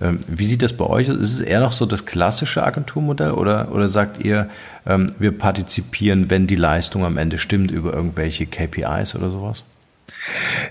[0.00, 1.08] Ähm, wie sieht das bei euch?
[1.08, 4.48] Ist es eher noch so das klassische Agenturmodell oder, oder sagt ihr,
[4.86, 9.64] ähm, wir partizipieren, wenn die Leistung am Ende stimmt, über irgendwelche KPIs oder sowas?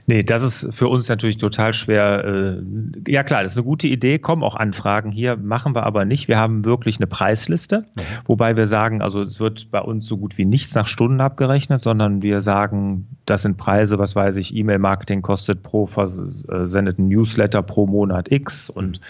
[0.05, 2.23] Nee, das ist für uns natürlich total schwer.
[2.25, 6.05] Äh, ja klar, das ist eine gute Idee, kommen auch Anfragen hier, machen wir aber
[6.05, 6.27] nicht.
[6.27, 8.01] Wir haben wirklich eine Preisliste, mhm.
[8.25, 11.81] wobei wir sagen, also es wird bei uns so gut wie nichts nach Stunden abgerechnet,
[11.81, 17.87] sondern wir sagen, das sind Preise, was weiß ich, E-Mail-Marketing kostet pro versendeten Newsletter pro
[17.87, 19.01] Monat X und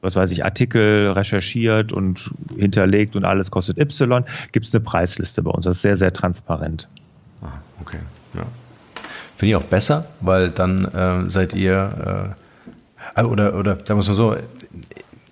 [0.00, 5.42] was weiß ich, Artikel recherchiert und hinterlegt und alles kostet Y, gibt es eine Preisliste
[5.42, 5.64] bei uns.
[5.64, 6.88] Das ist sehr, sehr transparent.
[7.42, 7.98] Ah, okay.
[9.36, 12.34] Finde ich auch besser, weil dann äh, seid ihr,
[13.16, 14.36] äh, oder, oder sagen wir es mal so,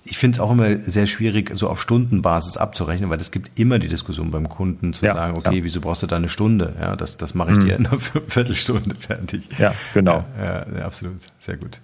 [0.04, 3.78] ich finde es auch immer sehr schwierig, so auf Stundenbasis abzurechnen, weil es gibt immer
[3.78, 5.64] die Diskussion beim Kunden zu ja, sagen, okay, ja.
[5.64, 6.74] wieso brauchst du da eine Stunde?
[6.78, 7.64] Ja, das, das mache ich mhm.
[7.64, 9.48] dir in einer Viertelstunde fertig.
[9.58, 10.24] Ja, genau.
[10.38, 11.16] Ja, ja absolut.
[11.38, 11.80] Sehr gut.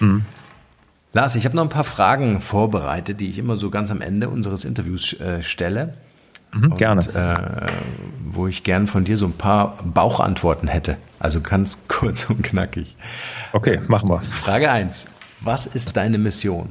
[0.00, 0.24] Mhm.
[1.12, 4.28] Lars, ich habe noch ein paar Fragen vorbereitet, die ich immer so ganz am Ende
[4.28, 5.94] unseres Interviews äh, stelle.
[6.54, 7.00] Mhm, und, gerne.
[7.02, 7.72] Äh,
[8.24, 10.96] wo ich gern von dir so ein paar Bauchantworten hätte.
[11.18, 12.96] Also ganz kurz und knackig.
[13.52, 14.20] Okay, machen wir.
[14.20, 15.06] Frage 1.
[15.40, 16.70] Was ist deine Mission?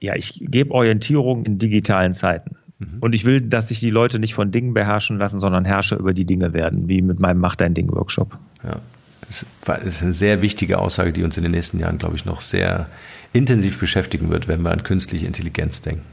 [0.00, 2.56] Ja, ich gebe Orientierung in digitalen Zeiten.
[2.78, 2.98] Mhm.
[3.00, 6.12] Und ich will, dass sich die Leute nicht von Dingen beherrschen lassen, sondern Herrscher über
[6.12, 8.36] die Dinge werden, wie mit meinem Mach dein Ding Workshop.
[8.64, 8.80] Ja,
[9.28, 9.46] das
[9.84, 12.88] ist eine sehr wichtige Aussage, die uns in den nächsten Jahren, glaube ich, noch sehr
[13.32, 16.04] intensiv beschäftigen wird, wenn wir an künstliche Intelligenz denken.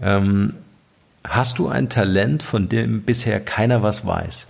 [0.00, 0.48] Ähm,
[1.24, 4.46] hast du ein Talent, von dem bisher keiner was weiß?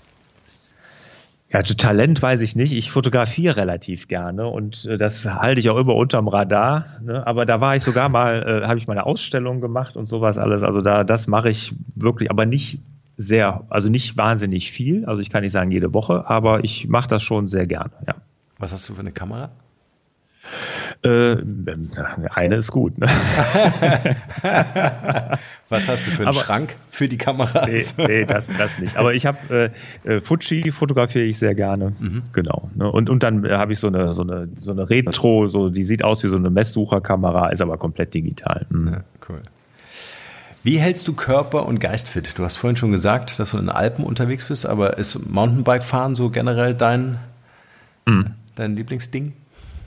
[1.53, 2.73] Ja, also Talent weiß ich nicht.
[2.73, 6.87] Ich fotografiere relativ gerne und äh, das halte ich auch immer unterm Radar.
[7.03, 7.27] Ne?
[7.27, 10.39] Aber da war ich sogar mal, äh, habe ich mal eine Ausstellung gemacht und sowas
[10.39, 10.63] alles.
[10.63, 12.81] Also da, das mache ich wirklich, aber nicht
[13.19, 15.05] sehr, also nicht wahnsinnig viel.
[15.05, 17.93] Also ich kann nicht sagen jede Woche, aber ich mache das schon sehr gerne.
[18.07, 18.15] Ja.
[18.59, 19.51] Was hast du für eine Kamera?
[21.05, 21.37] Äh,
[22.33, 22.97] eine ist gut.
[22.99, 23.09] Ne?
[25.69, 27.67] Was hast du für einen Aber, Schrank für die Kamera?
[27.67, 28.97] Nee, nee, das, das nicht.
[28.97, 29.73] Aber ich habe
[30.05, 31.93] äh, äh, Fuji fotografiere ich sehr gerne.
[31.99, 32.23] Mhm.
[32.33, 32.71] Genau.
[32.77, 32.89] Ne?
[32.91, 35.85] Und, und dann äh, habe ich so eine, so, eine, so eine Retro, so, die
[35.85, 38.67] sieht aus wie so eine Messsucherkamera, ist aber komplett digital.
[38.71, 38.93] Mhm.
[38.93, 39.41] Ja, cool.
[40.63, 42.39] Wie hältst du Körper und Geist fit?
[42.39, 46.15] Du hast vorhin schon gesagt, dass du in den Alpen unterwegs bist, aber ist Mountainbike-Fahren
[46.15, 47.19] so generell dein,
[48.07, 48.35] mhm.
[48.55, 49.33] dein Lieblingsding?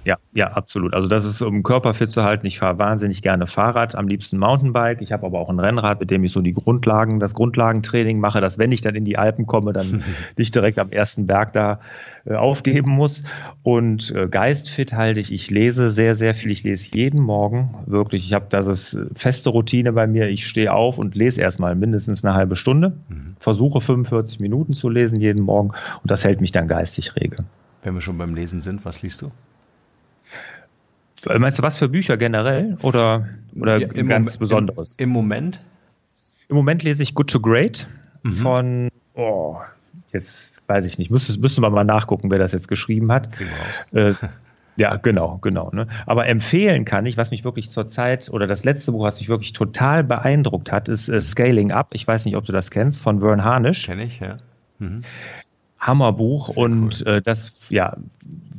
[0.06, 0.94] Ja, ja, absolut.
[0.94, 2.46] Also das ist, um Körper fit zu halten.
[2.46, 5.02] Ich fahre wahnsinnig gerne Fahrrad, am liebsten Mountainbike.
[5.02, 8.40] Ich habe aber auch ein Rennrad, mit dem ich so die Grundlagen, das Grundlagentraining mache,
[8.40, 10.04] dass wenn ich dann in die Alpen komme, dann
[10.38, 11.80] nicht direkt am ersten Berg da
[12.26, 13.24] äh, aufgeben muss.
[13.64, 15.34] Und äh, geistfit halte ich.
[15.34, 16.52] Ich lese sehr, sehr viel.
[16.52, 18.26] Ich lese jeden Morgen wirklich.
[18.28, 20.30] Ich habe das ist feste Routine bei mir.
[20.30, 23.36] Ich stehe auf und lese erstmal mindestens eine halbe Stunde, mhm.
[23.40, 27.38] versuche 45 Minuten zu lesen jeden Morgen und das hält mich dann geistig rege.
[27.82, 29.32] Wenn wir schon beim Lesen sind, was liest du?
[31.26, 33.28] Meinst du was für Bücher generell oder,
[33.60, 34.96] oder ja, ganz Mom Besonderes?
[34.98, 35.62] Im, Im, Moment?
[36.48, 37.88] Im Moment lese ich Good to Great
[38.24, 38.34] mhm.
[38.34, 39.58] von, oh,
[40.12, 43.30] jetzt weiß ich nicht, müsste, müsste man mal nachgucken, wer das jetzt geschrieben hat.
[43.92, 44.14] Äh,
[44.78, 45.72] ja, genau, genau.
[45.72, 45.88] Ne?
[46.06, 49.54] Aber empfehlen kann ich, was mich wirklich zurzeit oder das letzte Buch, was mich wirklich
[49.54, 51.90] total beeindruckt hat, ist äh, Scaling Up.
[51.94, 53.86] Ich weiß nicht, ob du das kennst, von Vern Harnisch.
[53.86, 54.38] Kenn ich, ja.
[54.80, 55.04] Mhm
[55.86, 57.16] Hammerbuch und cool.
[57.16, 57.98] äh, das, ja,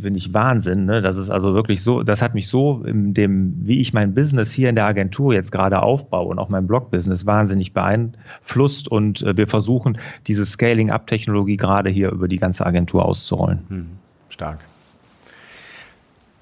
[0.00, 0.84] finde ich Wahnsinn.
[0.84, 1.02] Ne?
[1.02, 4.52] Das ist also wirklich so, das hat mich so in dem, wie ich mein Business
[4.52, 9.36] hier in der Agentur jetzt gerade aufbaue und auch mein Blog-Business wahnsinnig beeinflusst und äh,
[9.36, 13.60] wir versuchen, diese Scaling-Up-Technologie gerade hier über die ganze Agentur auszurollen.
[13.68, 13.86] Hm,
[14.28, 14.60] stark.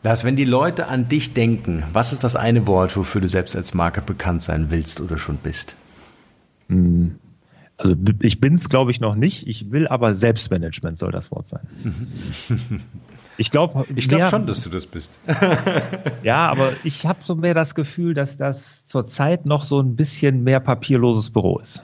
[0.02, 3.56] Lars, wenn die Leute an dich denken, was ist das eine Wort, wofür du selbst
[3.56, 5.76] als Marke bekannt sein willst oder schon bist?
[6.68, 7.18] Hm.
[7.76, 9.46] Also ich bin es, glaube ich, noch nicht.
[9.48, 11.66] Ich will aber Selbstmanagement soll das Wort sein.
[13.36, 15.10] Ich glaube ich glaub schon, dass du das bist.
[16.22, 20.44] ja, aber ich habe so mehr das Gefühl, dass das zurzeit noch so ein bisschen
[20.44, 21.82] mehr papierloses Büro ist.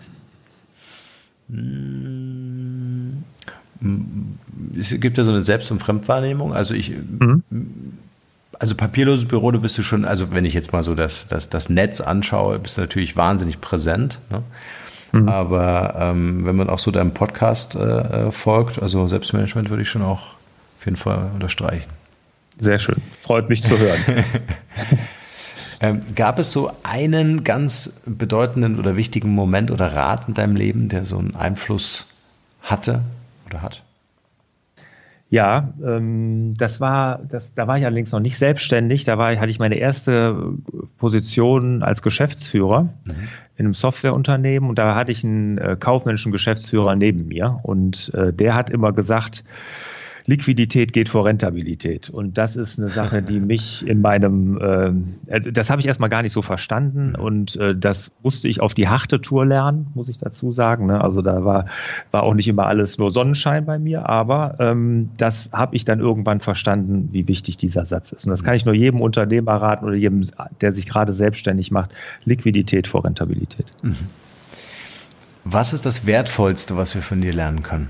[4.79, 6.55] Es gibt ja so eine Selbst- und Fremdwahrnehmung.
[6.55, 7.43] Also ich, mhm.
[8.61, 11.49] also papierloses Büro, du bist du schon, also wenn ich jetzt mal so das, das,
[11.49, 14.21] das Netz anschaue, bist du natürlich wahnsinnig präsent.
[14.31, 14.45] Ne?
[15.13, 15.29] Mhm.
[15.29, 17.79] Aber ähm, wenn man auch so deinem Podcast äh,
[18.29, 20.35] äh, folgt, also Selbstmanagement würde ich schon auch
[20.79, 21.91] auf jeden Fall unterstreichen.
[22.59, 23.01] Sehr schön.
[23.23, 24.01] Freut mich zu hören.
[25.81, 30.89] ähm, gab es so einen ganz bedeutenden oder wichtigen Moment oder Rat in deinem Leben,
[30.89, 32.09] der so einen Einfluss
[32.63, 33.03] hatte
[33.47, 33.83] oder hat?
[35.31, 39.05] Ja, ähm, das war, das, da war ich allerdings noch nicht selbstständig.
[39.05, 40.55] Da war, hatte ich meine erste
[40.99, 43.13] Position als Geschäftsführer mhm.
[43.57, 48.33] in einem Softwareunternehmen und da hatte ich einen äh, kaufmännischen Geschäftsführer neben mir und äh,
[48.33, 49.45] der hat immer gesagt,
[50.31, 52.09] Liquidität geht vor Rentabilität.
[52.09, 56.23] Und das ist eine Sache, die mich in meinem, äh, das habe ich erstmal gar
[56.23, 60.19] nicht so verstanden und äh, das musste ich auf die harte Tour lernen, muss ich
[60.19, 60.87] dazu sagen.
[60.87, 61.01] Ne?
[61.03, 61.67] Also da war,
[62.13, 65.99] war auch nicht immer alles nur Sonnenschein bei mir, aber ähm, das habe ich dann
[65.99, 68.25] irgendwann verstanden, wie wichtig dieser Satz ist.
[68.25, 70.23] Und das kann ich nur jedem Unternehmer raten oder jedem,
[70.61, 71.91] der sich gerade selbstständig macht,
[72.25, 73.67] Liquidität vor Rentabilität.
[73.83, 73.97] Mhm.
[75.43, 77.89] Was ist das Wertvollste, was wir von dir lernen können?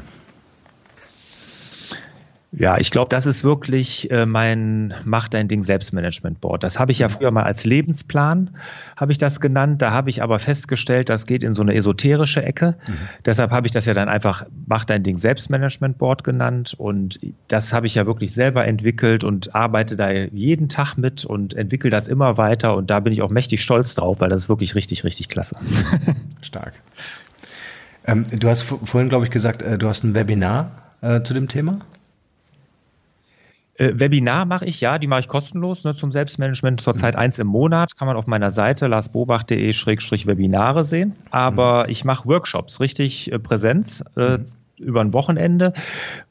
[2.52, 6.64] Ja, ich glaube, das ist wirklich äh, mein Mach dein Ding Selbstmanagement Board.
[6.64, 7.12] Das habe ich ja mhm.
[7.12, 8.50] früher mal als Lebensplan,
[8.96, 9.80] habe ich das genannt.
[9.82, 12.74] Da habe ich aber festgestellt, das geht in so eine esoterische Ecke.
[12.88, 12.92] Mhm.
[13.24, 16.74] Deshalb habe ich das ja dann einfach Mach dein Ding Selbstmanagement Board genannt.
[16.76, 21.54] Und das habe ich ja wirklich selber entwickelt und arbeite da jeden Tag mit und
[21.54, 22.74] entwickle das immer weiter.
[22.74, 25.54] Und da bin ich auch mächtig stolz drauf, weil das ist wirklich richtig, richtig klasse.
[26.42, 26.74] Stark.
[28.06, 31.46] Ähm, du hast vorhin, glaube ich, gesagt, äh, du hast ein Webinar äh, zu dem
[31.46, 31.78] Thema.
[33.80, 36.82] Äh, Webinar mache ich, ja, die mache ich kostenlos ne, zum Selbstmanagement.
[36.82, 37.20] Zurzeit mhm.
[37.20, 41.14] eins im Monat, kann man auf meiner Seite larsbobach.de-webinare sehen.
[41.30, 41.90] Aber mhm.
[41.90, 44.04] ich mache Workshops, richtig äh, Präsenz.
[44.16, 44.46] Äh, mhm
[44.80, 45.74] über ein Wochenende,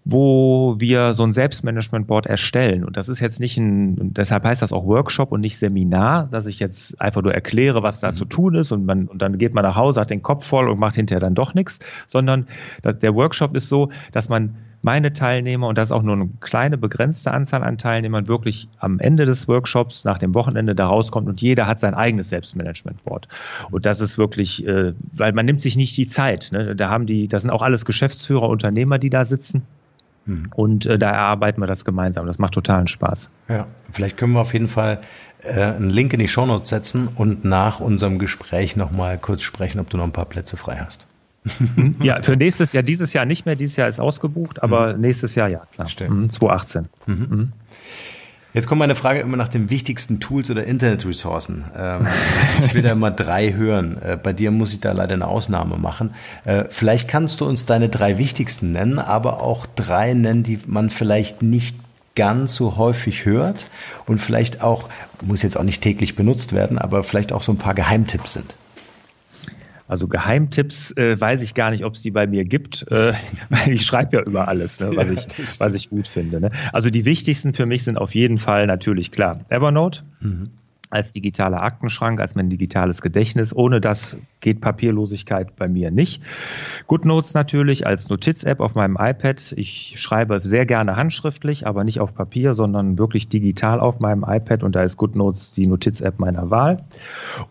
[0.06, 2.84] wo wir so ein Selbstmanagement-Board erstellen.
[2.84, 6.48] Und das ist jetzt nicht ein, deshalb heißt das auch Workshop und nicht Seminar, dass
[6.48, 8.14] ich jetzt einfach nur erkläre, was da mhm.
[8.14, 10.68] zu tun ist und, man, und dann geht man nach Hause, hat den Kopf voll
[10.68, 11.78] und macht hinterher dann doch nichts,
[12.08, 12.48] sondern
[12.84, 16.78] der Workshop ist so, dass man meine Teilnehmer, und das ist auch nur eine kleine
[16.78, 21.42] begrenzte Anzahl an Teilnehmern, wirklich am Ende des Workshops nach dem Wochenende da rauskommt und
[21.42, 23.28] jeder hat sein eigenes Selbstmanagement-Board.
[23.72, 26.50] Und das ist wirklich, äh, weil man nimmt sich nicht die Zeit.
[26.52, 26.76] Ne?
[26.76, 29.64] Da haben die, das sind auch alles Geschäftsführer, Unternehmer, die da sitzen.
[30.26, 30.44] Mhm.
[30.56, 32.26] Und äh, da erarbeiten wir das gemeinsam.
[32.26, 33.30] Das macht totalen Spaß.
[33.50, 35.02] Ja, vielleicht können wir auf jeden Fall
[35.44, 39.90] äh, einen Link in die Shownotes setzen und nach unserem Gespräch nochmal kurz sprechen, ob
[39.90, 41.09] du noch ein paar Plätze frei hast.
[42.02, 45.02] Ja, für nächstes Jahr, dieses Jahr nicht mehr, dieses Jahr ist ausgebucht, aber mhm.
[45.02, 45.88] nächstes Jahr ja, klar.
[46.10, 46.90] Mhm, 2018.
[47.06, 47.16] Mhm.
[47.16, 47.52] mhm.
[48.52, 51.66] Jetzt kommt meine Frage immer nach den wichtigsten Tools oder Internetressourcen.
[51.78, 52.08] Ähm,
[52.66, 54.02] ich will da immer drei hören.
[54.02, 56.16] Äh, bei dir muss ich da leider eine Ausnahme machen.
[56.46, 60.90] Äh, vielleicht kannst du uns deine drei wichtigsten nennen, aber auch drei nennen, die man
[60.90, 61.76] vielleicht nicht
[62.16, 63.68] ganz so häufig hört
[64.08, 64.90] und vielleicht auch,
[65.24, 68.56] muss jetzt auch nicht täglich benutzt werden, aber vielleicht auch so ein paar Geheimtipps sind.
[69.90, 73.14] Also Geheimtipps äh, weiß ich gar nicht, ob es die bei mir gibt, äh,
[73.50, 76.40] weil ich schreibe ja über alles, ne, was, ich, was ich gut finde.
[76.40, 76.52] Ne?
[76.72, 80.04] Also die wichtigsten für mich sind auf jeden Fall natürlich klar Evernote.
[80.22, 80.52] Mhm
[80.90, 83.56] als digitaler Aktenschrank, als mein digitales Gedächtnis.
[83.56, 86.24] Ohne das geht Papierlosigkeit bei mir nicht.
[86.88, 89.54] GoodNotes natürlich als Notiz-App auf meinem iPad.
[89.56, 94.64] Ich schreibe sehr gerne handschriftlich, aber nicht auf Papier, sondern wirklich digital auf meinem iPad
[94.64, 96.84] und da ist GoodNotes die Notiz-App meiner Wahl.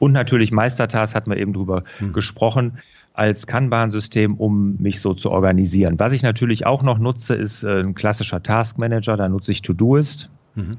[0.00, 2.12] Und natürlich Meistertask hatten wir eben drüber hm.
[2.12, 2.78] gesprochen
[3.12, 5.98] als Kanban-System, um mich so zu organisieren.
[5.98, 9.16] Was ich natürlich auch noch nutze, ist äh, ein klassischer Task Manager.
[9.16, 10.30] Da nutze ich Todoist.
[10.54, 10.76] Mhm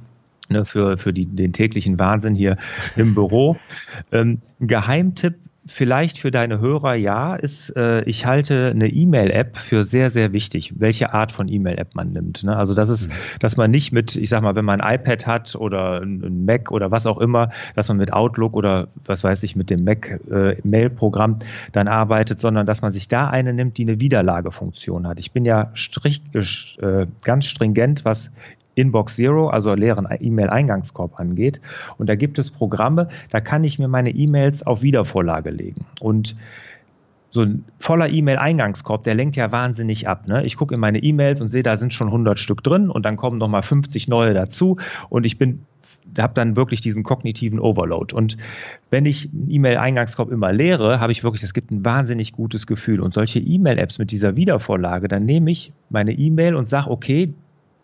[0.50, 2.58] ne, für, für die, den täglichen Wahnsinn hier
[2.96, 3.58] im Büro.
[4.12, 5.36] Ähm, ein Geheimtipp
[5.72, 10.74] vielleicht für deine Hörer ja, ist, äh, ich halte eine E-Mail-App für sehr, sehr wichtig,
[10.78, 12.44] welche Art von E-Mail-App man nimmt.
[12.44, 12.56] Ne?
[12.56, 13.14] Also das ist, mhm.
[13.40, 16.72] dass man nicht mit, ich sag mal, wenn man ein iPad hat oder ein Mac
[16.72, 21.40] oder was auch immer, dass man mit Outlook oder was weiß ich, mit dem Mac-Mail-Programm
[21.40, 25.20] äh, dann arbeitet, sondern dass man sich da eine nimmt, die eine Wiederlagefunktion hat.
[25.20, 28.32] Ich bin ja strich, äh, ganz stringent, was
[28.80, 31.62] Inbox Zero, also leeren E-Mail-Eingangskorb angeht.
[31.98, 35.86] Und da gibt es Programme, da kann ich mir meine E-Mails auf Wiedervorlage legen.
[36.00, 36.36] Und
[37.32, 40.28] so ein voller E-Mail-Eingangskorb, der lenkt ja wahnsinnig ab.
[40.28, 40.44] Ne?
[40.46, 43.18] Ich gucke in meine E-Mails und sehe, da sind schon 100 Stück drin und dann
[43.18, 44.78] kommen nochmal 50 neue dazu
[45.10, 45.66] und ich bin
[46.18, 48.16] habe dann wirklich diesen kognitiven Overload.
[48.16, 48.38] Und
[48.90, 53.00] wenn ich einen E-Mail-Eingangskorb immer leere, habe ich wirklich, es gibt ein wahnsinnig gutes Gefühl.
[53.02, 57.34] Und solche E-Mail-Apps mit dieser Wiedervorlage, dann nehme ich meine E-Mail und sage, okay,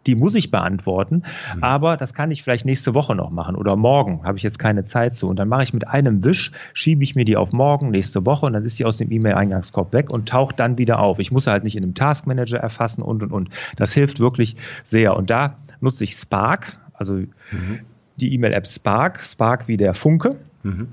[0.06, 1.24] die muss ich beantworten,
[1.56, 1.64] mhm.
[1.64, 4.84] aber das kann ich vielleicht nächste Woche noch machen oder morgen habe ich jetzt keine
[4.84, 5.28] Zeit zu.
[5.28, 8.46] Und dann mache ich mit einem Wisch, schiebe ich mir die auf morgen, nächste Woche
[8.46, 11.20] und dann ist sie aus dem E-Mail-Eingangskorb weg und taucht dann wieder auf.
[11.20, 13.50] Ich muss halt nicht in einem Taskmanager erfassen und und und.
[13.78, 15.16] Das hilft wirklich sehr.
[15.16, 17.80] Und da nutze ich Spark, also mhm.
[18.18, 20.36] die E-Mail-App Spark, Spark wie der Funke.
[20.64, 20.90] Mhm.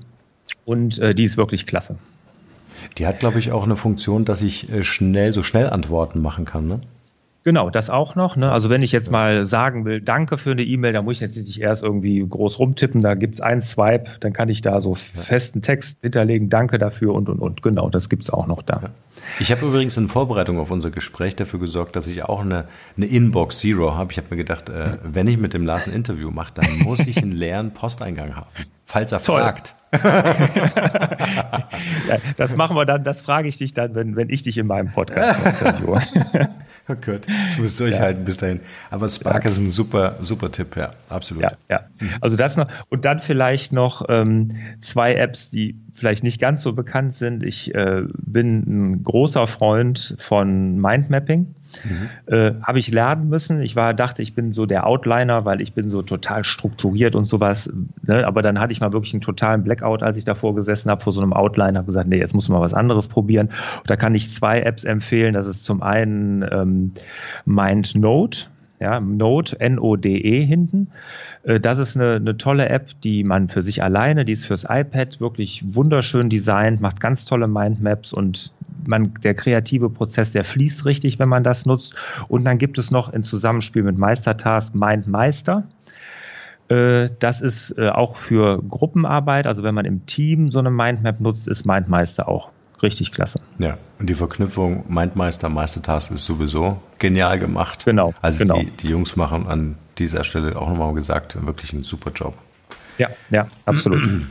[0.65, 1.97] Und äh, die ist wirklich klasse.
[2.97, 6.45] Die hat, glaube ich, auch eine Funktion, dass ich äh, schnell, so schnell Antworten machen
[6.45, 6.81] kann, ne?
[7.43, 8.37] Genau, das auch noch.
[8.37, 8.49] Ne?
[8.49, 11.35] Also wenn ich jetzt mal sagen will, danke für eine E-Mail, da muss ich jetzt
[11.35, 15.61] nicht erst irgendwie groß rumtippen, da gibt's einen Swipe, dann kann ich da so festen
[15.61, 17.61] Text hinterlegen, danke dafür und und und.
[17.61, 18.91] Genau, das gibt's auch noch da.
[19.39, 22.65] Ich habe übrigens in Vorbereitung auf unser Gespräch dafür gesorgt, dass ich auch eine,
[22.95, 24.11] eine Inbox Zero habe.
[24.11, 26.99] Ich habe mir gedacht, äh, wenn ich mit dem Lars ein Interview mache, dann muss
[26.99, 28.47] ich einen leeren Posteingang haben,
[28.85, 29.41] falls er Toll.
[29.41, 29.75] fragt.
[32.37, 34.91] das machen wir dann, das frage ich dich dann, wenn, wenn ich dich in meinem
[34.91, 36.01] Podcast interviewe.
[36.89, 38.25] oh Gott, ich muss durchhalten ja.
[38.25, 38.61] bis dahin.
[38.89, 39.51] Aber Spark ja.
[39.51, 41.43] ist ein super, super Tipp, ja, absolut.
[41.43, 41.81] Ja, ja.
[42.21, 46.73] Also das noch, und dann vielleicht noch ähm, zwei Apps, die vielleicht nicht ganz so
[46.73, 47.43] bekannt sind.
[47.43, 48.63] Ich äh, bin
[48.93, 51.53] ein großer Freund von Mindmapping.
[51.83, 52.33] Mhm.
[52.33, 53.61] Äh, Habe ich lernen müssen.
[53.61, 57.25] Ich war, dachte, ich bin so der Outliner, weil ich bin so total strukturiert und
[57.25, 57.71] sowas.
[58.01, 58.25] Ne?
[58.25, 61.13] Aber dann hatte ich mal wirklich einen totalen Blackout, als ich davor gesessen habe, vor
[61.13, 63.47] so einem Outliner, habe gesagt, nee, jetzt muss man was anderes probieren.
[63.47, 65.33] Und da kann ich zwei Apps empfehlen.
[65.33, 66.91] Das ist zum einen ähm,
[67.45, 68.47] MindNote,
[68.79, 70.89] ja, Node, N-O-D-E hinten.
[71.43, 74.65] Äh, das ist eine, eine tolle App, die man für sich alleine, die ist fürs
[74.67, 78.51] iPad wirklich wunderschön designt, macht ganz tolle Mindmaps und
[78.85, 81.95] man, der kreative Prozess, der fließt richtig, wenn man das nutzt.
[82.27, 85.63] Und dann gibt es noch in Zusammenspiel mit Meistertask MindMeister.
[86.67, 91.19] Äh, das ist äh, auch für Gruppenarbeit, also wenn man im Team so eine Mindmap
[91.19, 92.49] nutzt, ist MindMeister auch
[92.83, 93.39] richtig klasse.
[93.57, 97.85] Ja, und die Verknüpfung Mindmeister, Meistertask ist sowieso genial gemacht.
[97.85, 98.13] Genau.
[98.21, 98.59] Also genau.
[98.59, 102.37] Die, die Jungs machen an dieser Stelle auch nochmal gesagt, wirklich einen super Job.
[102.97, 104.01] Ja, ja, absolut.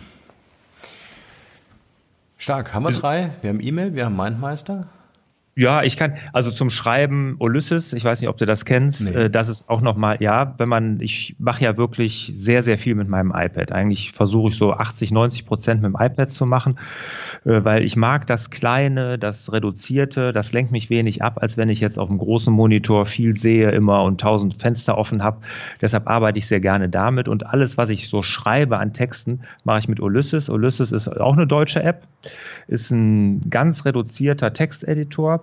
[2.39, 2.75] Stark.
[2.75, 3.31] Haben wir drei?
[3.41, 4.89] Wir haben E-Mail, wir haben Mindmeister.
[5.55, 9.25] Ja, ich kann, also zum Schreiben Ulysses, ich weiß nicht, ob du das kennst, nee.
[9.25, 12.95] Äh, das ist auch nochmal, ja, wenn man, ich mache ja wirklich sehr, sehr viel
[12.95, 13.71] mit meinem iPad.
[13.71, 16.79] Eigentlich versuche ich so 80, 90 Prozent mit dem iPad zu machen,
[17.45, 21.69] äh, weil ich mag das Kleine, das Reduzierte, das lenkt mich wenig ab, als wenn
[21.69, 25.43] ich jetzt auf einem großen Monitor viel sehe immer und tausend Fenster offen habe.
[25.83, 29.81] Deshalb arbeite ich sehr gerne damit und alles, was ich so schreibe an Texten, mache
[29.81, 30.49] ich mit Ulysses.
[30.49, 32.07] Ulysses ist auch eine deutsche App,
[32.69, 35.42] ist ein ganz reduzierter Texteditor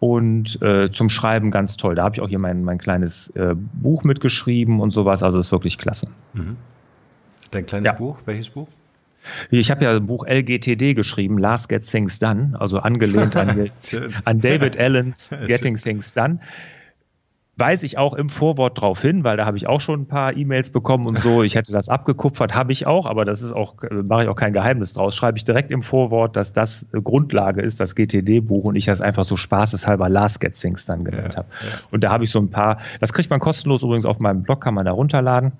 [0.00, 1.94] und äh, zum Schreiben ganz toll.
[1.94, 5.22] Da habe ich auch hier mein, mein kleines äh, Buch mitgeschrieben und sowas.
[5.22, 6.08] Also ist wirklich klasse.
[6.34, 6.56] Mhm.
[7.50, 7.92] Dein kleines ja.
[7.92, 8.18] Buch?
[8.26, 8.68] Welches Buch?
[9.50, 13.70] Ich habe ja ein Buch LGTD geschrieben, Last Get Things Done, also angelehnt an,
[14.24, 16.40] an David Allens Getting Things Done
[17.56, 20.36] weise ich auch im Vorwort drauf hin, weil da habe ich auch schon ein paar
[20.36, 21.42] E-Mails bekommen und so.
[21.44, 24.52] Ich hätte das abgekupfert, habe ich auch, aber das ist auch, mache ich auch kein
[24.52, 25.14] Geheimnis draus.
[25.14, 29.24] Schreibe ich direkt im Vorwort, dass das Grundlage ist, das GTD-Buch und ich das einfach
[29.24, 31.48] so spaßeshalber Last Get Things dann genannt ja, habe.
[31.60, 31.78] Ja.
[31.90, 34.62] Und da habe ich so ein paar, das kriegt man kostenlos übrigens auf meinem Blog,
[34.62, 35.52] kann man da runterladen.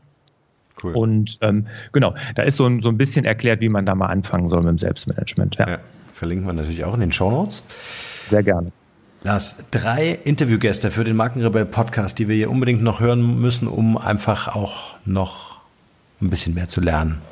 [0.82, 0.94] Cool.
[0.94, 4.06] Und ähm, genau, da ist so ein, so ein bisschen erklärt, wie man da mal
[4.06, 5.56] anfangen soll mit dem Selbstmanagement.
[5.56, 5.68] Ja.
[5.68, 5.78] ja
[6.12, 7.62] verlinken wir natürlich auch in den Show Notes.
[8.30, 8.72] Sehr gerne.
[9.26, 13.96] Lars, drei Interviewgäste für den Markenrebell Podcast, die wir hier unbedingt noch hören müssen, um
[13.96, 15.56] einfach auch noch
[16.20, 17.22] ein bisschen mehr zu lernen.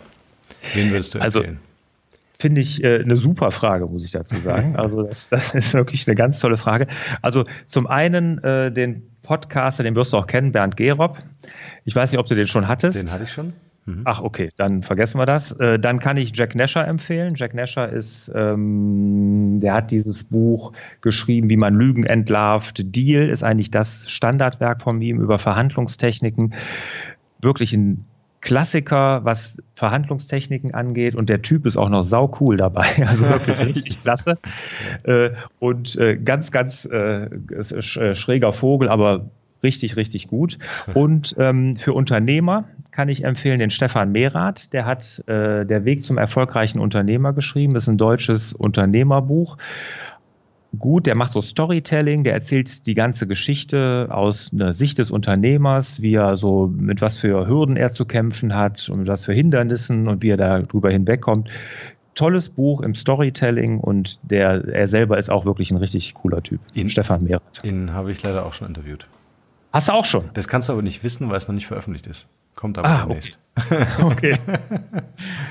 [0.72, 1.58] Wen würdest du also, empfehlen?
[1.58, 4.74] Also, finde ich äh, eine super Frage, muss ich dazu sagen.
[4.78, 6.86] Also das, das, ist wirklich eine ganz tolle Frage.
[7.20, 11.18] Also zum einen äh, den Podcaster, den wirst du auch kennen, Bernd Gerob.
[11.84, 13.02] Ich weiß nicht, ob du den schon hattest.
[13.02, 13.52] Den hatte ich schon.
[13.84, 14.02] Mhm.
[14.04, 15.52] Ach, okay, dann vergessen wir das.
[15.52, 17.34] Äh, dann kann ich Jack Nasher empfehlen.
[17.34, 22.82] Jack Nasher ist, ähm, der hat dieses Buch geschrieben, wie man Lügen entlarvt.
[22.94, 26.54] Deal ist eigentlich das Standardwerk von ihm über Verhandlungstechniken.
[27.40, 28.04] Wirklich ein
[28.40, 33.58] Klassiker, was Verhandlungstechniken angeht und der Typ ist auch noch sau cool dabei, also wirklich
[33.66, 34.36] richtig klasse
[35.04, 35.30] äh,
[35.60, 39.30] und äh, ganz, ganz äh, äh, schräger Vogel, aber
[39.62, 40.58] richtig, richtig gut.
[40.94, 46.04] Und ähm, für Unternehmer kann ich empfehlen den Stefan Mehrath, der hat äh, Der Weg
[46.04, 49.56] zum erfolgreichen Unternehmer geschrieben, das ist ein deutsches Unternehmerbuch
[50.78, 56.00] gut, der macht so Storytelling, der erzählt die ganze Geschichte aus einer Sicht des Unternehmers,
[56.00, 59.32] wie er so, mit was für Hürden er zu kämpfen hat und mit was für
[59.32, 61.50] Hindernissen und wie er darüber hinwegkommt.
[62.14, 66.60] Tolles Buch im Storytelling und der, er selber ist auch wirklich ein richtig cooler Typ.
[66.74, 67.62] Ihn, Stefan Mehrath.
[67.64, 69.06] Ihn habe ich leider auch schon interviewt.
[69.72, 70.28] Hast du auch schon?
[70.34, 72.28] Das kannst du aber nicht wissen, weil es noch nicht veröffentlicht ist.
[72.54, 73.38] Kommt aber ah, demnächst.
[73.56, 73.86] Okay.
[74.02, 74.38] okay.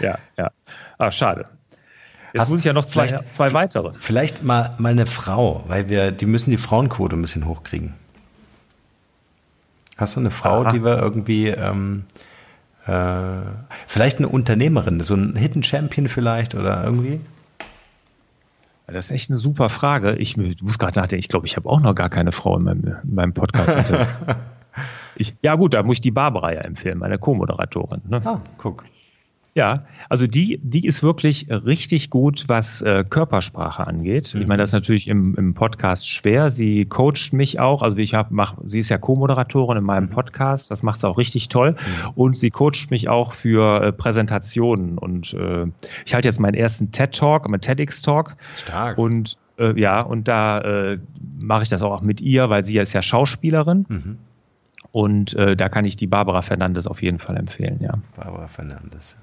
[0.02, 0.52] ja, ja.
[0.98, 1.46] Ah, schade.
[2.34, 3.92] Jetzt Hast, muss ich ja noch zwei, zwei weitere.
[3.98, 7.94] Vielleicht mal, mal eine Frau, weil wir, die müssen die Frauenquote ein bisschen hochkriegen.
[9.98, 10.72] Hast du eine Frau, Aha.
[10.72, 12.06] die wir irgendwie, ähm,
[12.86, 13.42] äh,
[13.86, 17.20] vielleicht eine Unternehmerin, so ein Hidden Champion vielleicht oder irgendwie?
[18.88, 20.16] Das ist echt eine super Frage.
[20.16, 22.98] Ich muss gerade nachdenken, ich glaube, ich habe auch noch gar keine Frau in meinem,
[23.04, 23.94] in meinem Podcast.
[25.16, 28.02] ich, ja gut, da muss ich die Barbara ja empfehlen, meine Co-Moderatorin.
[28.08, 28.22] Ne?
[28.24, 28.84] Ah, guck.
[29.54, 34.34] Ja, also die, die ist wirklich richtig gut, was äh, Körpersprache angeht.
[34.34, 34.42] Mhm.
[34.42, 36.50] Ich meine, das ist natürlich im, im Podcast schwer.
[36.50, 37.82] Sie coacht mich auch.
[37.82, 40.12] Also ich habe, mach, sie ist ja Co-Moderatorin in meinem mhm.
[40.12, 40.72] Podcast.
[40.72, 41.72] Das macht sie auch richtig toll.
[41.72, 42.12] Mhm.
[42.16, 44.98] Und sie coacht mich auch für äh, Präsentationen.
[44.98, 45.66] Und äh,
[46.06, 48.38] ich halte jetzt meinen ersten TED Talk, meinen TEDx Talk.
[48.56, 48.98] Stark.
[48.98, 51.00] Und äh, ja, und da äh,
[51.42, 53.86] mache ich das auch mit ihr, weil sie ist ja Schauspielerin.
[53.90, 54.18] Mhm.
[54.92, 57.94] Und äh, da kann ich die Barbara Fernandes auf jeden Fall empfehlen, ja.
[58.16, 59.16] Barbara Fernandes.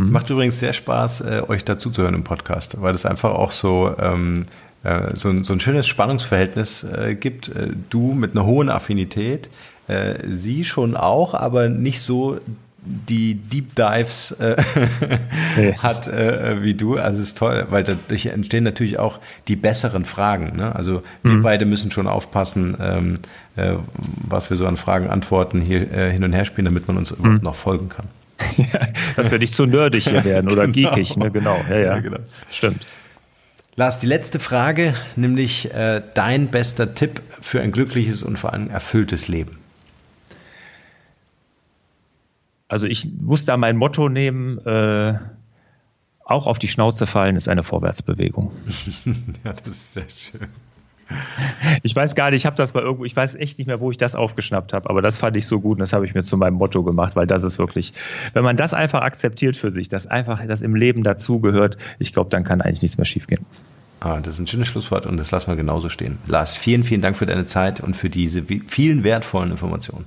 [0.00, 3.30] Es macht übrigens sehr Spaß, äh, euch dazu zu hören im Podcast, weil es einfach
[3.30, 4.44] auch so, ähm,
[4.84, 7.48] äh, so, so, ein schönes Spannungsverhältnis äh, gibt.
[7.48, 9.50] Äh, du mit einer hohen Affinität,
[9.88, 12.38] äh, sie schon auch, aber nicht so
[12.84, 14.56] die Deep Dives äh,
[15.56, 15.74] nee.
[15.78, 16.96] hat äh, wie du.
[16.98, 20.56] Also es ist toll, weil dadurch entstehen natürlich auch die besseren Fragen.
[20.56, 20.74] Ne?
[20.74, 21.42] Also wir mhm.
[21.42, 23.14] beide müssen schon aufpassen, ähm,
[23.54, 23.74] äh,
[24.28, 27.16] was wir so an Fragen antworten, hier äh, hin und her spielen, damit man uns
[27.16, 27.24] mhm.
[27.24, 28.06] überhaupt noch folgen kann.
[29.16, 30.90] dass wir nicht zu nerdig hier werden oder genau.
[30.90, 31.30] geekig, ne?
[31.30, 31.84] Genau, ja, ja.
[31.84, 32.18] ja genau.
[32.50, 32.84] Stimmt.
[33.76, 38.68] Lars, die letzte Frage, nämlich äh, dein bester Tipp für ein glückliches und vor allem
[38.68, 39.61] erfülltes Leben.
[42.72, 45.18] Also ich muss da mein Motto nehmen, äh,
[46.24, 48.50] auch auf die Schnauze fallen ist eine Vorwärtsbewegung.
[49.44, 50.48] ja, das ist sehr schön.
[51.82, 53.90] Ich weiß gar nicht, ich habe das mal irgendwo, ich weiß echt nicht mehr, wo
[53.90, 56.22] ich das aufgeschnappt habe, aber das fand ich so gut und das habe ich mir
[56.22, 57.92] zu meinem Motto gemacht, weil das ist wirklich,
[58.32, 62.30] wenn man das einfach akzeptiert für sich, dass einfach das im Leben dazugehört, ich glaube,
[62.30, 63.44] dann kann eigentlich nichts mehr schiefgehen.
[64.00, 66.16] Ah, das ist ein schönes Schlusswort und das lassen wir genauso stehen.
[66.26, 70.06] Lars, vielen, vielen Dank für deine Zeit und für diese vielen wertvollen Informationen.